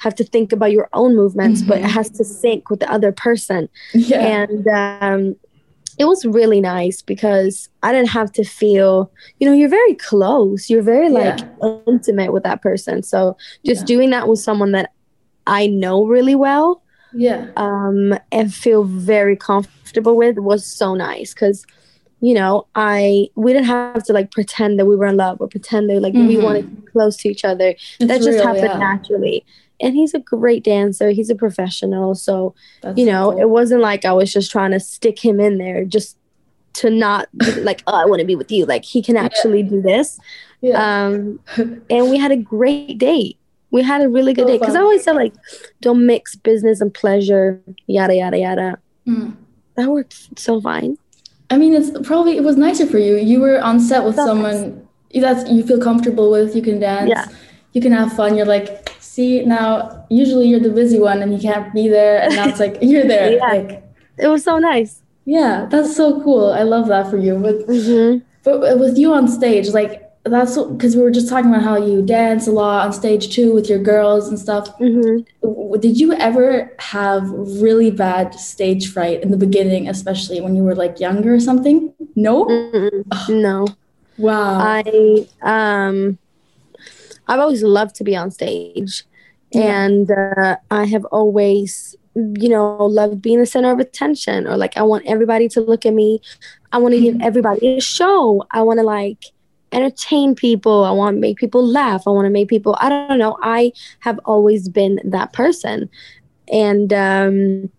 have 0.00 0.14
to 0.14 0.24
think 0.24 0.50
about 0.50 0.72
your 0.72 0.88
own 0.94 1.14
movements, 1.14 1.60
mm-hmm. 1.60 1.68
but 1.68 1.78
it 1.78 1.82
mm-hmm. 1.82 1.90
has 1.90 2.08
to 2.08 2.24
sync 2.24 2.70
with 2.70 2.80
the 2.80 2.90
other 2.90 3.12
person. 3.12 3.68
Yeah. 3.92 4.44
And 4.48 4.66
um, 4.68 5.36
it 5.98 6.06
was 6.06 6.24
really 6.24 6.62
nice 6.62 7.02
because 7.02 7.68
I 7.82 7.92
didn't 7.92 8.08
have 8.08 8.32
to 8.32 8.44
feel, 8.44 9.12
you 9.38 9.46
know, 9.46 9.52
you're 9.52 9.68
very 9.68 9.94
close. 9.96 10.70
You're 10.70 10.82
very 10.82 11.10
like 11.10 11.40
yeah. 11.40 11.76
intimate 11.86 12.32
with 12.32 12.44
that 12.44 12.62
person. 12.62 13.02
So 13.02 13.36
just 13.66 13.82
yeah. 13.82 13.86
doing 13.86 14.08
that 14.10 14.26
with 14.26 14.38
someone 14.38 14.72
that 14.72 14.92
I 15.46 15.66
know 15.66 16.06
really 16.06 16.34
well, 16.34 16.82
yeah, 17.12 17.48
um, 17.56 18.18
and 18.32 18.52
feel 18.52 18.84
very 18.84 19.36
comfortable 19.36 20.16
with 20.16 20.38
was 20.38 20.66
so 20.66 20.94
nice 20.94 21.34
because, 21.34 21.66
you 22.20 22.34
know, 22.34 22.66
I 22.74 23.28
we 23.34 23.52
didn't 23.52 23.66
have 23.66 24.04
to 24.04 24.12
like 24.12 24.30
pretend 24.30 24.78
that 24.78 24.86
we 24.86 24.96
were 24.96 25.06
in 25.06 25.16
love 25.16 25.40
or 25.40 25.48
pretend 25.48 25.90
that 25.90 26.00
like 26.00 26.14
mm-hmm. 26.14 26.28
we 26.28 26.36
wanted 26.38 26.62
to 26.62 26.82
be 26.82 26.86
close 26.90 27.16
to 27.18 27.28
each 27.28 27.44
other. 27.44 27.70
It's 27.70 28.06
that 28.06 28.18
just 28.18 28.28
real, 28.28 28.46
happened 28.46 28.64
yeah. 28.64 28.78
naturally 28.78 29.44
and 29.80 29.94
he's 29.94 30.14
a 30.14 30.18
great 30.18 30.62
dancer. 30.62 31.10
He's 31.10 31.30
a 31.30 31.34
professional. 31.34 32.14
So, 32.14 32.54
That's 32.82 32.98
you 32.98 33.06
know, 33.06 33.30
cool. 33.30 33.40
it 33.40 33.48
wasn't 33.48 33.80
like 33.80 34.04
I 34.04 34.12
was 34.12 34.32
just 34.32 34.50
trying 34.50 34.72
to 34.72 34.80
stick 34.80 35.18
him 35.18 35.40
in 35.40 35.58
there 35.58 35.84
just 35.84 36.16
to 36.74 36.90
not 36.90 37.28
like, 37.58 37.82
oh, 37.86 37.94
I 37.94 38.04
want 38.04 38.20
to 38.20 38.26
be 38.26 38.36
with 38.36 38.52
you. 38.52 38.66
Like 38.66 38.84
he 38.84 39.02
can 39.02 39.16
actually 39.16 39.62
yeah. 39.62 39.68
do 39.68 39.82
this. 39.82 40.20
Yeah. 40.60 41.06
Um, 41.06 41.40
and 41.90 42.10
we 42.10 42.18
had 42.18 42.30
a 42.30 42.36
great 42.36 42.98
date. 42.98 43.38
We 43.70 43.82
had 43.82 44.02
a 44.02 44.08
really 44.08 44.32
good 44.32 44.46
so 44.46 44.48
date 44.48 44.60
because 44.60 44.74
I 44.74 44.80
always 44.80 45.04
said 45.04 45.16
like, 45.16 45.34
don't 45.80 46.06
mix 46.06 46.34
business 46.34 46.80
and 46.80 46.92
pleasure, 46.92 47.60
yada 47.86 48.14
yada 48.16 48.38
yada. 48.38 48.78
Mm. 49.06 49.36
That 49.76 49.88
worked 49.90 50.38
so 50.38 50.60
fine. 50.60 50.98
I 51.50 51.58
mean, 51.58 51.74
it's 51.74 51.90
probably 52.06 52.36
it 52.36 52.44
was 52.44 52.56
nicer 52.56 52.86
for 52.86 52.98
you. 52.98 53.16
You 53.16 53.40
were 53.40 53.60
on 53.60 53.80
set 53.80 54.04
with 54.04 54.16
someone 54.16 54.88
nice. 55.12 55.44
that 55.44 55.50
you 55.50 55.64
feel 55.64 55.80
comfortable 55.80 56.30
with. 56.30 56.54
You 56.54 56.62
can 56.62 56.80
dance. 56.80 57.08
Yeah. 57.08 57.26
You 57.72 57.80
can 57.80 57.92
have 57.92 58.12
fun. 58.12 58.36
You're 58.36 58.46
like, 58.46 58.90
see 59.10 59.44
now 59.44 60.04
usually 60.08 60.46
you're 60.48 60.60
the 60.60 60.70
busy 60.70 60.98
one 60.98 61.20
and 61.22 61.32
you 61.34 61.40
can't 61.40 61.72
be 61.74 61.88
there 61.88 62.22
and 62.22 62.34
now 62.36 62.46
it's 62.48 62.60
like 62.60 62.78
you're 62.90 63.06
there 63.06 63.32
yeah. 63.32 63.44
like 63.44 63.82
it 64.18 64.28
was 64.28 64.44
so 64.44 64.58
nice 64.58 65.02
yeah 65.24 65.66
that's 65.70 65.96
so 65.96 66.22
cool 66.22 66.52
i 66.52 66.62
love 66.62 66.86
that 66.86 67.10
for 67.10 67.18
you 67.18 67.34
but 67.36 67.56
mm-hmm. 67.66 68.18
but 68.44 68.78
with 68.78 68.96
you 68.96 69.12
on 69.12 69.26
stage 69.26 69.68
like 69.70 70.09
that's 70.24 70.58
because 70.58 70.94
we 70.94 71.02
were 71.02 71.10
just 71.10 71.28
talking 71.28 71.50
about 71.50 71.62
how 71.62 71.76
you 71.76 72.02
dance 72.02 72.46
a 72.46 72.52
lot 72.52 72.84
on 72.84 72.92
stage 72.92 73.34
too 73.34 73.54
with 73.54 73.68
your 73.68 73.78
girls 73.78 74.28
and 74.28 74.38
stuff 74.38 74.76
mm-hmm. 74.78 75.80
did 75.80 75.98
you 75.98 76.12
ever 76.12 76.74
have 76.78 77.28
really 77.30 77.90
bad 77.90 78.34
stage 78.34 78.92
fright 78.92 79.22
in 79.22 79.30
the 79.30 79.36
beginning 79.36 79.88
especially 79.88 80.40
when 80.40 80.54
you 80.54 80.62
were 80.62 80.74
like 80.74 81.00
younger 81.00 81.34
or 81.34 81.40
something 81.40 81.92
no 82.16 82.44
no 83.28 83.66
wow 84.18 84.58
i 84.60 85.26
um 85.40 86.18
I've 87.30 87.38
always 87.38 87.62
loved 87.62 87.94
to 87.96 88.04
be 88.04 88.16
on 88.16 88.32
stage. 88.32 89.04
Yeah. 89.52 89.84
And 89.84 90.10
uh, 90.10 90.56
I 90.70 90.84
have 90.86 91.04
always, 91.06 91.94
you 92.14 92.48
know, 92.48 92.84
loved 92.84 93.22
being 93.22 93.38
the 93.38 93.46
center 93.46 93.70
of 93.70 93.78
attention 93.78 94.48
or 94.48 94.56
like 94.56 94.76
I 94.76 94.82
want 94.82 95.06
everybody 95.06 95.48
to 95.50 95.60
look 95.60 95.86
at 95.86 95.94
me. 95.94 96.20
I 96.72 96.78
want 96.78 96.94
to 96.94 97.00
give 97.00 97.14
mm-hmm. 97.14 97.22
everybody 97.22 97.76
a 97.78 97.80
show. 97.80 98.44
I 98.50 98.62
want 98.62 98.80
to 98.80 98.84
like 98.84 99.26
entertain 99.72 100.34
people. 100.34 100.84
I 100.84 100.90
want 100.90 101.16
to 101.16 101.20
make 101.20 101.38
people 101.38 101.66
laugh. 101.66 102.04
I 102.06 102.10
want 102.10 102.26
to 102.26 102.30
make 102.30 102.48
people, 102.48 102.76
I 102.80 102.88
don't 102.88 103.18
know. 103.18 103.38
I 103.42 103.72
have 104.00 104.18
always 104.24 104.68
been 104.68 105.00
that 105.04 105.32
person. 105.32 105.88
And 106.52 106.92
um, 106.92 107.70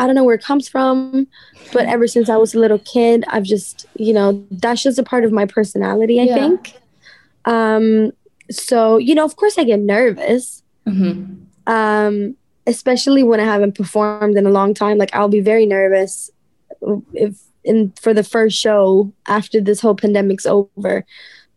I 0.00 0.06
don't 0.06 0.14
know 0.14 0.24
where 0.24 0.34
it 0.34 0.42
comes 0.42 0.68
from, 0.68 1.26
but 1.72 1.86
ever 1.86 2.06
since 2.06 2.28
I 2.28 2.36
was 2.36 2.54
a 2.54 2.58
little 2.58 2.78
kid, 2.78 3.24
I've 3.28 3.44
just, 3.44 3.86
you 3.96 4.12
know, 4.12 4.46
that's 4.50 4.82
just 4.82 4.98
a 4.98 5.02
part 5.02 5.24
of 5.24 5.32
my 5.32 5.44
personality, 5.44 6.20
I 6.20 6.24
yeah. 6.24 6.34
think. 6.34 6.74
Um, 7.44 8.12
so 8.50 8.98
you 8.98 9.14
know 9.14 9.24
of 9.24 9.36
course 9.36 9.58
i 9.58 9.64
get 9.64 9.80
nervous 9.80 10.62
mm-hmm. 10.86 11.34
um, 11.72 12.36
especially 12.66 13.22
when 13.22 13.40
i 13.40 13.44
haven't 13.44 13.74
performed 13.74 14.36
in 14.36 14.46
a 14.46 14.50
long 14.50 14.74
time 14.74 14.98
like 14.98 15.14
i'll 15.14 15.28
be 15.28 15.40
very 15.40 15.66
nervous 15.66 16.30
if 17.12 17.40
in 17.66 17.92
for 18.00 18.14
the 18.14 18.24
first 18.24 18.56
show 18.56 19.12
after 19.26 19.60
this 19.60 19.80
whole 19.80 19.94
pandemic's 19.94 20.46
over 20.46 21.04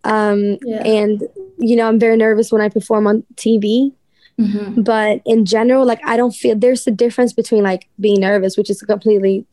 um, 0.03 0.57
yeah. 0.63 0.83
and 0.83 1.23
you 1.57 1.75
know 1.75 1.87
i'm 1.87 1.99
very 1.99 2.17
nervous 2.17 2.51
when 2.51 2.61
i 2.61 2.69
perform 2.69 3.07
on 3.07 3.23
tv 3.35 3.93
mm-hmm. 4.39 4.81
but 4.81 5.21
in 5.25 5.45
general 5.45 5.85
like 5.85 6.01
i 6.05 6.17
don't 6.17 6.35
feel 6.35 6.55
there's 6.55 6.87
a 6.87 6.91
difference 6.91 7.33
between 7.33 7.63
like 7.63 7.87
being 7.99 8.19
nervous 8.19 8.57
which 8.57 8.69
is 8.69 8.81
a 8.81 8.85
completely 8.85 9.45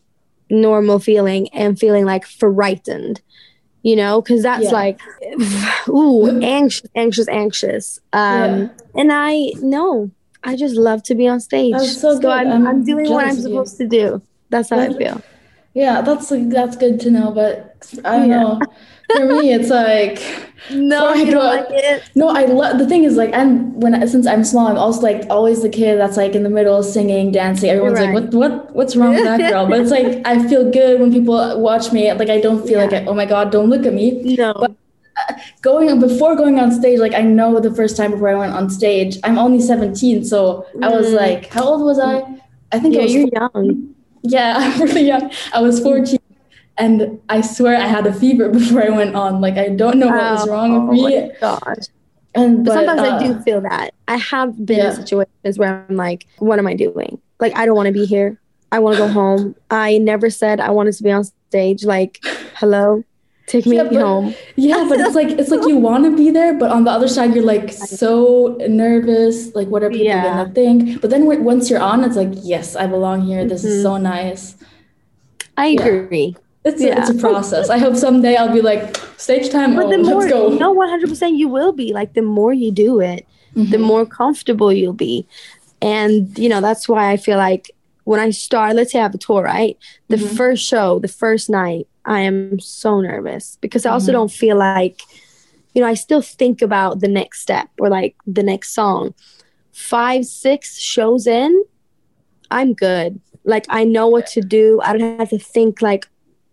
normal 0.49 0.99
feeling 0.99 1.49
and 1.53 1.79
feeling 1.79 2.05
like 2.05 2.25
frightened 2.25 3.21
you 3.87 3.95
know, 3.95 4.21
because 4.21 4.43
that's 4.43 4.65
yeah. 4.65 4.71
like, 4.73 5.01
ooh, 5.89 6.41
anxious, 6.43 6.91
anxious, 6.97 7.29
anxious. 7.29 8.01
Um, 8.13 8.63
yeah. 8.63 8.69
And 8.97 9.13
I 9.13 9.53
know, 9.61 10.11
I 10.43 10.57
just 10.57 10.75
love 10.75 11.05
to 11.05 11.15
be 11.15 11.29
on 11.29 11.39
stage. 11.39 11.73
That's 11.73 12.01
so, 12.01 12.21
so 12.21 12.29
I'm, 12.29 12.51
I'm, 12.51 12.67
I'm, 12.67 12.85
doing 12.85 13.09
what 13.09 13.25
I'm 13.25 13.37
supposed 13.37 13.77
to 13.77 13.87
do. 13.87 14.21
That's 14.51 14.71
how 14.71 14.81
I 14.81 14.93
feel. 14.93 15.23
Yeah, 15.77 16.01
that's 16.01 16.33
that's 16.49 16.75
good 16.75 16.99
to 17.01 17.11
know. 17.11 17.33
But 17.33 17.87
I 18.03 18.19
don't 18.19 18.31
yeah. 18.31 18.41
know. 18.41 18.61
For 19.15 19.27
me, 19.27 19.53
it's 19.57 19.69
like 19.69 20.17
no, 20.71 21.09
I 21.09 21.23
don't 21.23 21.45
like 21.45 21.67
it. 21.69 22.11
No, 22.15 22.29
I 22.31 22.47
love 22.47 22.79
the 22.79 22.87
thing 22.89 23.05
is 23.05 23.17
like 23.17 23.35
I'm 23.35 23.79
when 23.79 24.09
since 24.09 24.27
I'm 24.27 24.43
small, 24.43 24.69
I'm 24.69 24.79
also 24.79 25.03
like 25.03 25.27
always 25.29 25.61
the 25.61 25.69
kid 25.69 25.99
that's 25.99 26.17
like 26.17 26.35
in 26.35 26.45
the 26.45 26.49
middle 26.49 26.83
singing, 26.83 27.31
dancing. 27.31 27.69
Everyone's 27.69 28.01
right. 28.01 28.15
like, 28.15 28.33
what 28.33 28.33
what 28.33 28.75
what's 28.75 28.97
wrong 28.97 29.17
with 29.17 29.25
that 29.25 29.51
girl? 29.51 29.67
but 29.69 29.79
it's 29.81 29.91
like 29.91 30.23
I 30.25 30.49
feel 30.49 30.71
good 30.71 30.99
when 30.99 31.13
people 31.13 31.61
watch 31.61 31.93
me. 31.93 32.11
Like 32.11 32.31
I 32.31 32.41
don't 32.41 32.63
feel 32.67 32.79
yeah. 32.79 32.85
like 32.87 32.93
I, 32.95 33.05
oh 33.05 33.13
my 33.13 33.27
god, 33.27 33.53
don't 33.53 33.69
look 33.69 33.85
at 33.85 33.93
me. 33.93 34.35
No. 34.35 34.55
But 34.55 34.71
uh, 35.29 35.35
going 35.61 36.01
before 36.01 36.37
going 36.37 36.59
on 36.59 36.73
stage, 36.73 37.01
like 37.01 37.13
I 37.13 37.21
know 37.21 37.61
the 37.61 37.75
first 37.75 37.99
time 37.99 38.13
before 38.13 38.31
I 38.31 38.35
went 38.35 38.55
on 38.55 38.71
stage, 38.71 39.19
I'm 39.25 39.39
only 39.39 39.61
17, 39.61 40.25
so 40.25 40.65
mm. 40.75 40.83
I 40.83 40.89
was 40.89 41.09
mm. 41.09 41.17
like, 41.17 41.51
how 41.51 41.65
old 41.65 41.83
was 41.85 41.99
I? 41.99 42.23
I 42.73 42.81
think 42.81 42.95
yeah, 42.95 43.01
I 43.01 43.05
was 43.05 43.15
you're 43.15 43.29
young. 43.29 43.96
Yeah, 44.31 44.55
I'm 44.59 44.81
really 44.81 45.07
young. 45.07 45.31
I 45.53 45.61
was 45.61 45.81
14 45.81 46.19
and 46.79 47.21
I 47.29 47.41
swear 47.41 47.77
I 47.77 47.87
had 47.87 48.07
a 48.07 48.13
fever 48.13 48.49
before 48.59 48.83
I 48.83 48.91
went 48.91 49.15
on. 49.15 49.41
Like 49.41 49.57
I 49.57 49.69
don't 49.69 49.99
know 49.99 50.09
what 50.09 50.33
was 50.33 50.49
wrong 50.49 50.89
with 50.89 50.99
me. 50.99 51.19
Oh 51.19 51.33
gosh. 51.41 51.85
And 52.35 52.65
but, 52.65 52.75
sometimes 52.75 53.01
uh, 53.01 53.17
I 53.17 53.27
do 53.27 53.33
uh, 53.33 53.43
feel 53.43 53.61
that. 53.63 53.95
I 54.09 54.17
have 54.17 54.67
been 54.67 54.79
yeah. 54.79 54.91
in 54.91 54.97
situations 54.97 55.59
where 55.59 55.87
I'm 55.89 55.97
like, 55.97 56.27
what 56.39 56.59
am 56.59 56.67
I 56.67 56.75
doing? 56.75 57.21
Like 57.41 57.57
I 57.57 57.65
don't 57.65 57.77
want 57.77 57.87
to 57.87 57.93
be 57.93 58.05
here. 58.05 58.39
I 58.73 58.79
want 58.79 58.97
to 58.97 59.07
go 59.07 59.09
home. 59.09 59.55
I 59.71 59.99
never 59.99 60.29
said 60.29 60.61
I 60.61 60.71
wanted 60.71 60.95
to 60.95 61.03
be 61.03 61.11
on 61.11 61.25
stage. 61.25 61.85
Like, 61.85 62.19
hello. 62.57 63.05
Take 63.47 63.65
me 63.67 63.77
Yeah, 63.77 63.85
but- 63.85 63.95
home. 64.03 64.35
Yeah, 64.57 64.87
but 64.89 64.99
it's 65.01 65.15
like 65.15 65.31
it's 65.41 65.51
like 65.51 65.67
you 65.69 65.77
want 65.77 66.05
to 66.05 66.17
be 66.17 66.31
there, 66.31 66.53
but 66.55 66.71
on 66.71 66.85
the 66.85 66.91
other 66.91 67.09
side, 67.09 67.35
you're 67.35 67.45
like 67.45 67.73
so 67.73 68.57
nervous. 68.69 69.55
Like, 69.55 69.69
what 69.69 69.83
are 69.83 69.91
people 69.91 70.07
Yeah. 70.07 70.25
gonna 70.25 70.51
think? 70.53 71.01
But 71.01 71.11
then 71.11 71.27
once 71.45 71.71
you're 71.71 71.81
on, 71.81 72.05
it's 72.05 72.17
like, 72.17 72.33
yes, 72.43 72.75
I 72.77 72.87
belong 72.87 73.23
here. 73.23 73.45
This 73.45 73.65
is 73.65 73.79
Mhm. 73.79 73.83
so 73.83 73.97
nice. 73.99 74.57
I 75.57 75.69
Yeah. 75.69 75.85
agree. 75.87 76.37
It's 76.65 76.83
a, 76.83 76.99
it's 76.99 77.11
a 77.11 77.15
process. 77.15 77.69
I 77.71 77.79
hope 77.79 77.95
someday 77.95 78.35
I'll 78.35 78.53
be 78.53 78.61
like 78.61 78.97
stage 79.17 79.51
time. 79.51 79.77
But 79.77 79.87
oh, 79.87 79.91
the 79.91 79.99
more, 79.99 80.21
let's 80.23 80.33
go. 80.33 80.49
no, 80.49 80.73
one 80.73 80.89
hundred 80.89 81.09
percent, 81.11 81.37
you 81.37 81.49
will 81.49 81.73
be 81.73 81.93
like 81.93 82.15
the 82.15 82.23
more 82.23 82.53
you 82.53 82.73
do 82.73 83.01
it, 83.01 83.25
the 83.55 83.77
Mhm. 83.79 83.81
more 83.93 84.05
comfortable 84.05 84.73
you'll 84.73 84.93
be, 85.09 85.27
and 85.81 86.37
you 86.37 86.49
know 86.49 86.61
that's 86.61 86.89
why 86.89 87.11
I 87.13 87.17
feel 87.17 87.39
like 87.39 87.71
when 88.05 88.19
I 88.21 88.31
start, 88.31 88.75
let's 88.77 88.91
say 88.93 88.99
I 88.99 89.03
have 89.03 89.15
a 89.15 89.19
tour, 89.19 89.43
right? 89.43 89.77
The 90.09 90.17
Mhm. 90.17 90.37
first 90.37 90.65
show, 90.65 90.99
the 90.99 91.09
first 91.09 91.49
night, 91.49 91.87
I 92.07 92.21
am 92.21 92.61
so 92.61 93.01
nervous 93.01 93.59
because 93.61 93.85
I 93.87 93.91
also 93.91 94.13
Mhm. 94.13 94.17
don't 94.19 94.33
feel 94.33 94.57
like, 94.57 95.01
you 95.75 95.83
know, 95.83 95.89
I 95.89 95.95
still 95.95 96.23
think 96.23 96.63
about 96.63 97.01
the 97.01 97.09
next 97.09 97.41
step 97.41 97.69
or 97.79 97.89
like 97.89 98.15
the 98.27 98.43
next 98.43 98.73
song. 98.75 99.15
Five, 99.73 100.25
six 100.25 100.79
shows 100.79 101.27
in, 101.27 101.65
I'm 102.51 102.75
good. 102.75 103.21
Like 103.45 103.67
I 103.69 103.85
know 103.85 104.09
what 104.09 104.27
to 104.29 104.41
do. 104.41 104.81
I 104.83 104.93
don't 104.97 105.19
have 105.19 105.31
to 105.31 105.39
think 105.39 105.83
like, 105.83 106.07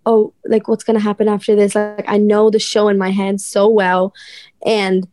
oh, 0.05 0.33
like 0.45 0.67
what's 0.67 0.83
gonna 0.83 0.99
happen 0.99 1.27
after 1.27 1.55
this. 1.55 1.75
Like 1.75 2.05
I 2.07 2.17
know 2.17 2.49
the 2.49 2.59
show 2.59 2.87
in 2.89 2.97
my 2.97 3.11
head 3.11 3.39
so 3.41 3.67
well, 3.67 4.13
and 4.65 5.07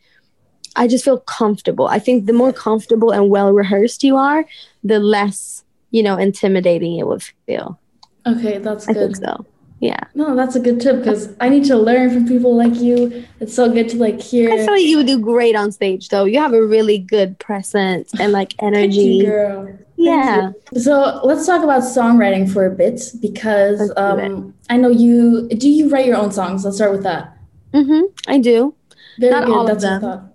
I 0.77 0.87
just 0.89 1.05
feel 1.05 1.19
comfortable. 1.21 1.87
I 1.87 1.99
think 1.99 2.27
the 2.27 2.33
more 2.33 2.53
comfortable 2.53 3.11
and 3.13 3.31
well 3.31 3.53
rehearsed 3.53 4.03
you 4.03 4.17
are, 4.17 4.45
the 4.83 4.99
less 4.99 5.65
you 5.91 6.03
know 6.03 6.17
intimidating 6.17 6.99
it 6.99 7.07
would 7.07 7.23
feel. 7.23 7.79
Okay, 8.27 8.59
that's 8.59 8.89
I 8.89 8.93
good. 8.95 9.17
think 9.17 9.17
so. 9.17 9.47
Yeah, 9.83 9.99
No, 10.15 10.37
that's 10.37 10.55
a 10.57 10.61
good 10.61 10.79
tip 10.79 10.99
because 10.99 11.35
I 11.41 11.49
need 11.49 11.65
to 11.65 11.77
learn 11.77 12.11
from 12.13 12.29
people 12.29 12.55
like 12.55 12.75
you. 12.77 13.25
It's 13.41 13.55
so 13.55 13.73
good 13.73 13.89
to 13.89 13.97
like 13.97 14.21
hear. 14.21 14.51
I 14.53 14.59
feel 14.59 14.73
like 14.75 14.83
you 14.85 14.99
would 14.99 15.07
do 15.07 15.19
great 15.19 15.57
on 15.57 15.73
stage 15.73 16.11
though. 16.11 16.27
You 16.27 16.39
have 16.39 16.53
a 16.53 16.63
really 16.65 16.99
good 16.99 17.39
presence 17.39 18.13
and 18.21 18.31
like 18.33 18.53
Thank 18.61 18.75
energy. 18.75 19.01
you, 19.01 19.25
girl. 19.25 19.79
Yeah. 19.97 20.53
So 20.77 21.21
let's 21.25 21.47
talk 21.47 21.63
about 21.65 21.83
songwriting 21.83 22.51
for 22.53 22.67
a 22.67 22.71
bit 22.71 23.01
because 23.23 23.91
um, 23.97 24.53
I 24.69 24.77
know 24.77 24.91
you. 24.91 25.49
Do 25.49 25.69
you 25.69 25.89
write 25.89 26.05
your 26.05 26.17
own 26.17 26.31
songs? 26.31 26.63
Let's 26.65 26.77
start 26.77 26.93
with 26.93 27.03
that. 27.05 27.37
Mm-hmm. 27.73 28.03
I 28.31 28.39
do. 28.39 28.75
Very 29.19 29.33
Not 29.33 29.47
good. 29.47 29.57
all 29.57 29.65
That's 29.67 29.85
I 29.85 29.99
them. 29.99 30.31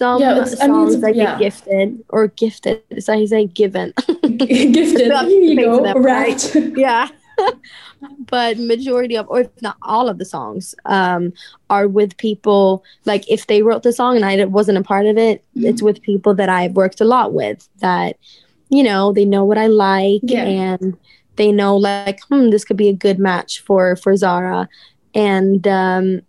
Some 0.00 0.20
Yeah, 0.20 0.32
it's- 0.42 0.60
I 0.60 0.66
mean, 0.66 0.90
songs 0.90 0.96
get 1.04 1.14
yeah. 1.16 1.38
gifted 1.38 2.04
or 2.08 2.26
gifted. 2.28 2.82
How 3.06 3.14
you 3.14 3.26
say 3.28 3.46
given? 3.46 3.92
Gifted. 4.38 5.10
Up 5.18 5.26
Here 5.26 5.40
you 5.42 5.56
go. 5.56 5.82
them, 5.82 6.02
Wrapped. 6.02 6.54
yeah. 6.76 7.08
But 8.30 8.58
majority 8.58 9.16
of 9.16 9.26
or 9.28 9.40
if 9.40 9.62
not 9.62 9.76
all 9.82 10.08
of 10.08 10.18
the 10.18 10.24
songs 10.24 10.74
um 10.86 11.32
are 11.70 11.88
with 11.88 12.16
people 12.16 12.84
like 13.04 13.28
if 13.30 13.46
they 13.46 13.62
wrote 13.62 13.82
the 13.82 13.92
song 13.92 14.16
and 14.16 14.24
I 14.24 14.44
wasn't 14.44 14.78
a 14.78 14.82
part 14.82 15.06
of 15.06 15.16
it, 15.18 15.44
Mhm. 15.56 15.64
it's 15.68 15.82
with 15.82 16.02
people 16.02 16.34
that 16.34 16.48
I've 16.48 16.72
worked 16.76 17.00
a 17.00 17.04
lot 17.04 17.32
with 17.32 17.68
that 17.80 18.16
you 18.70 18.82
know, 18.82 19.12
they 19.12 19.24
know 19.24 19.44
what 19.44 19.56
I 19.58 19.66
like 19.66 20.20
Yeah. 20.22 20.44
and 20.44 20.96
they 21.36 21.50
know 21.52 21.76
like 21.76 22.20
hmm 22.28 22.50
this 22.50 22.64
could 22.64 22.76
be 22.76 22.88
a 22.88 22.92
good 22.92 23.18
match 23.18 23.60
for 23.60 23.96
for 23.96 24.14
Zara 24.16 24.68
and 25.14 25.66
um 25.66 26.22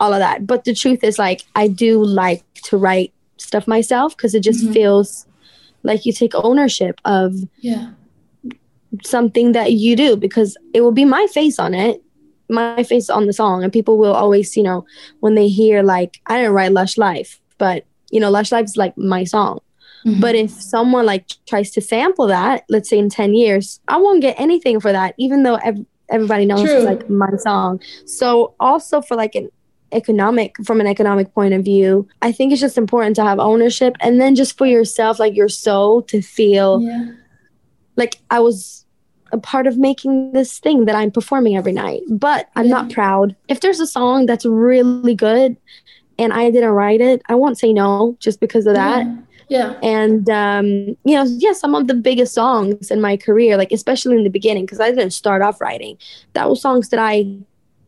all 0.00 0.12
of 0.12 0.20
that. 0.20 0.46
But 0.46 0.64
the 0.64 0.74
truth 0.74 1.02
is 1.02 1.18
like 1.18 1.42
I 1.56 1.66
do 1.68 2.04
like 2.04 2.44
to 2.64 2.76
write 2.76 3.12
stuff 3.36 3.66
myself 3.66 4.16
because 4.16 4.34
it 4.34 4.40
just 4.44 4.64
Mhm. 4.64 4.72
feels 4.72 5.26
like 5.82 6.06
you 6.06 6.12
take 6.12 6.34
ownership 6.34 7.00
of 7.04 7.34
Yeah. 7.60 7.90
Something 9.04 9.52
that 9.52 9.72
you 9.72 9.96
do 9.96 10.16
because 10.16 10.56
it 10.74 10.80
will 10.80 10.92
be 10.92 11.04
my 11.04 11.26
face 11.26 11.58
on 11.58 11.74
it 11.74 12.02
my 12.50 12.82
face 12.82 13.10
on 13.10 13.26
the 13.26 13.32
song 13.32 13.62
and 13.62 13.72
people 13.72 13.98
will 13.98 14.14
always 14.14 14.56
you 14.56 14.62
know 14.62 14.84
when 15.20 15.34
they 15.34 15.48
hear 15.48 15.82
like 15.82 16.20
i 16.26 16.38
didn't 16.38 16.52
write 16.54 16.72
lush 16.72 16.96
life 16.96 17.40
but 17.58 17.84
you 18.10 18.18
know 18.18 18.30
lush 18.30 18.50
life 18.50 18.64
is 18.64 18.76
like 18.76 18.96
my 18.96 19.24
song 19.24 19.60
Mhm. 20.06 20.20
but 20.20 20.34
if 20.36 20.50
someone 20.50 21.04
like 21.06 21.26
tries 21.46 21.70
to 21.72 21.80
sample 21.80 22.28
that 22.28 22.64
let's 22.70 22.88
say 22.88 22.98
in 22.98 23.08
10 23.10 23.34
years 23.34 23.80
i 23.88 23.96
won't 23.96 24.22
get 24.22 24.38
anything 24.38 24.78
for 24.80 24.92
that 24.92 25.12
even 25.18 25.42
though 25.42 25.56
ev- 25.56 25.84
everybody 26.08 26.46
knows 26.46 26.62
True. 26.62 26.76
it's 26.76 26.84
like 26.86 27.10
my 27.10 27.28
song 27.38 27.80
so 28.06 28.54
also 28.60 29.00
for 29.02 29.16
like 29.16 29.34
an 29.34 29.50
economic 29.92 30.54
from 30.64 30.80
an 30.80 30.86
economic 30.86 31.34
point 31.34 31.52
of 31.52 31.64
view 31.64 32.06
i 32.22 32.30
think 32.30 32.52
it's 32.52 32.60
just 32.60 32.78
important 32.78 33.16
to 33.16 33.24
have 33.24 33.38
ownership 33.40 33.94
and 34.00 34.20
then 34.20 34.34
just 34.36 34.56
for 34.56 34.66
yourself 34.66 35.18
like 35.18 35.34
your 35.34 35.48
soul 35.48 36.00
to 36.02 36.22
feel 36.22 36.80
yeah. 36.80 37.06
Like 37.98 38.14
I 38.30 38.40
was 38.40 38.84
a 39.32 39.38
part 39.38 39.66
of 39.66 39.76
making 39.76 40.32
this 40.32 40.58
thing 40.58 40.86
that 40.86 40.94
I'm 40.94 41.10
performing 41.10 41.54
every 41.54 41.72
night. 41.72 42.00
But 42.08 42.48
I'm 42.56 42.68
not 42.68 42.90
proud. 42.90 43.36
If 43.48 43.60
there's 43.60 43.80
a 43.80 43.86
song 43.86 44.24
that's 44.24 44.46
really 44.46 45.14
good 45.14 45.56
and 46.18 46.32
I 46.32 46.50
didn't 46.50 46.70
write 46.70 47.02
it, 47.02 47.20
I 47.28 47.34
won't 47.34 47.58
say 47.58 47.72
no 47.74 48.16
just 48.20 48.40
because 48.40 48.66
of 48.66 48.74
that. 48.74 49.06
Yeah. 49.48 49.74
And 49.82 50.28
um, 50.30 50.66
you 51.04 51.14
know, 51.16 51.24
yeah, 51.44 51.52
some 51.52 51.74
of 51.74 51.88
the 51.88 51.94
biggest 51.94 52.32
songs 52.34 52.90
in 52.90 53.00
my 53.00 53.16
career, 53.16 53.56
like 53.56 53.72
especially 53.72 54.16
in 54.16 54.24
the 54.24 54.30
beginning, 54.30 54.64
because 54.64 54.80
I 54.80 54.90
didn't 54.90 55.12
start 55.12 55.42
off 55.42 55.60
writing, 55.60 55.98
that 56.32 56.48
was 56.48 56.60
songs 56.62 56.88
that 56.90 57.00
I 57.00 57.14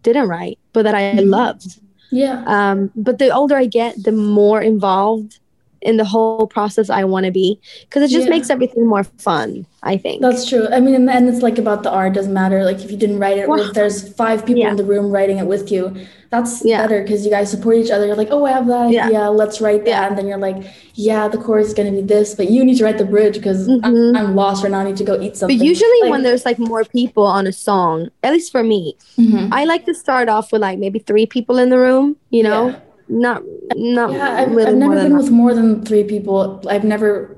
didn't 0.03 0.29
write, 0.29 0.59
but 0.75 0.83
that 0.85 0.94
I 0.94 1.03
Mhm. 1.16 1.31
loved. 1.31 1.81
Yeah. 2.11 2.44
Um, 2.46 2.90
but 2.96 3.18
the 3.18 3.31
older 3.31 3.57
I 3.57 3.66
get, 3.66 4.03
the 4.05 4.12
more 4.12 4.61
involved 4.61 5.39
in 5.82 5.96
the 5.96 6.04
whole 6.04 6.46
process 6.46 6.90
I 6.90 7.04
want 7.04 7.26
to 7.26 7.32
be, 7.32 7.58
because 7.82 8.02
it 8.02 8.10
just 8.12 8.24
Yeah. 8.26 8.30
makes 8.30 8.50
everything 8.50 8.86
more 8.86 9.04
fun. 9.04 9.66
I 9.82 9.96
think. 9.96 10.20
That's 10.20 10.46
true. 10.46 10.68
I 10.70 10.78
mean, 10.78 11.08
and 11.08 11.26
it's 11.26 11.40
like 11.40 11.56
about 11.56 11.84
the 11.84 11.90
art 11.90 12.12
doesn't 12.12 12.34
matter. 12.34 12.64
Like 12.66 12.84
if 12.84 12.90
you 12.90 12.98
didn't 12.98 13.18
write 13.18 13.38
it, 13.38 13.48
or 13.48 13.58
if 13.58 13.72
there's 13.72 14.12
five 14.12 14.44
people 14.44 14.60
Yeah. 14.60 14.70
in 14.72 14.76
the 14.76 14.84
room 14.84 15.10
writing 15.10 15.38
it 15.38 15.46
with 15.46 15.72
you, 15.72 15.96
that's 16.28 16.62
Yeah. 16.62 16.82
better 16.82 17.00
because 17.02 17.24
you 17.24 17.30
guys 17.30 17.50
support 17.50 17.76
each 17.76 17.90
other. 17.90 18.06
You're 18.06 18.14
like, 18.14 18.28
oh, 18.30 18.44
I 18.44 18.50
have 18.52 18.66
that 18.66 18.90
Yeah. 18.90 19.06
idea. 19.06 19.30
Let's 19.30 19.58
write 19.62 19.86
that. 19.86 20.10
And 20.10 20.18
then 20.18 20.26
you're 20.28 20.36
like, 20.36 20.58
yeah, 20.96 21.28
the 21.28 21.38
chorus 21.38 21.68
is 21.68 21.72
gonna 21.74 21.92
be 21.92 22.02
this, 22.02 22.34
but 22.34 22.50
you 22.50 22.62
need 22.62 22.76
to 22.76 22.84
write 22.84 22.98
the 22.98 23.06
bridge 23.06 23.32
because 23.40 23.66
Mhm. 23.68 23.80
I'm, 23.82 24.16
I'm 24.16 24.36
lost 24.36 24.62
right 24.62 24.70
now. 24.70 24.80
I 24.80 24.84
need 24.84 24.98
to 24.98 25.04
go 25.12 25.18
eat 25.18 25.38
something. 25.38 25.56
But 25.56 25.64
usually 25.64 26.00
Like- 26.02 26.10
when 26.10 26.24
there's 26.24 26.44
like 26.44 26.58
more 26.58 26.84
people 26.84 27.24
on 27.24 27.46
a 27.46 27.52
song, 27.52 28.10
at 28.22 28.34
least 28.34 28.52
for 28.52 28.62
me, 28.62 28.96
Mhm. 29.18 29.48
I 29.50 29.64
like 29.64 29.86
to 29.86 29.94
start 29.94 30.28
off 30.28 30.52
with 30.52 30.60
like 30.60 30.78
maybe 30.78 30.98
three 30.98 31.24
people 31.24 31.56
in 31.56 31.70
the 31.70 31.78
room, 31.78 32.16
you 32.28 32.42
know? 32.42 32.74
Not 33.11 33.42
not 33.75 34.12
Yeah, 34.12 34.37
I've, 34.40 34.51
really 34.55 34.70
I've 34.70 34.77
never 34.77 34.94
been 34.94 35.16
with 35.16 35.31
more 35.31 35.53
than 35.53 35.85
three 35.85 36.05
people. 36.05 36.62
I've 36.68 36.85
never. 36.85 37.37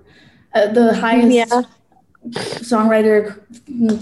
Uh, 0.55 0.67
the 0.67 0.95
highest 0.95 1.33
Yeah. 1.35 1.63
songwriter 2.61 3.41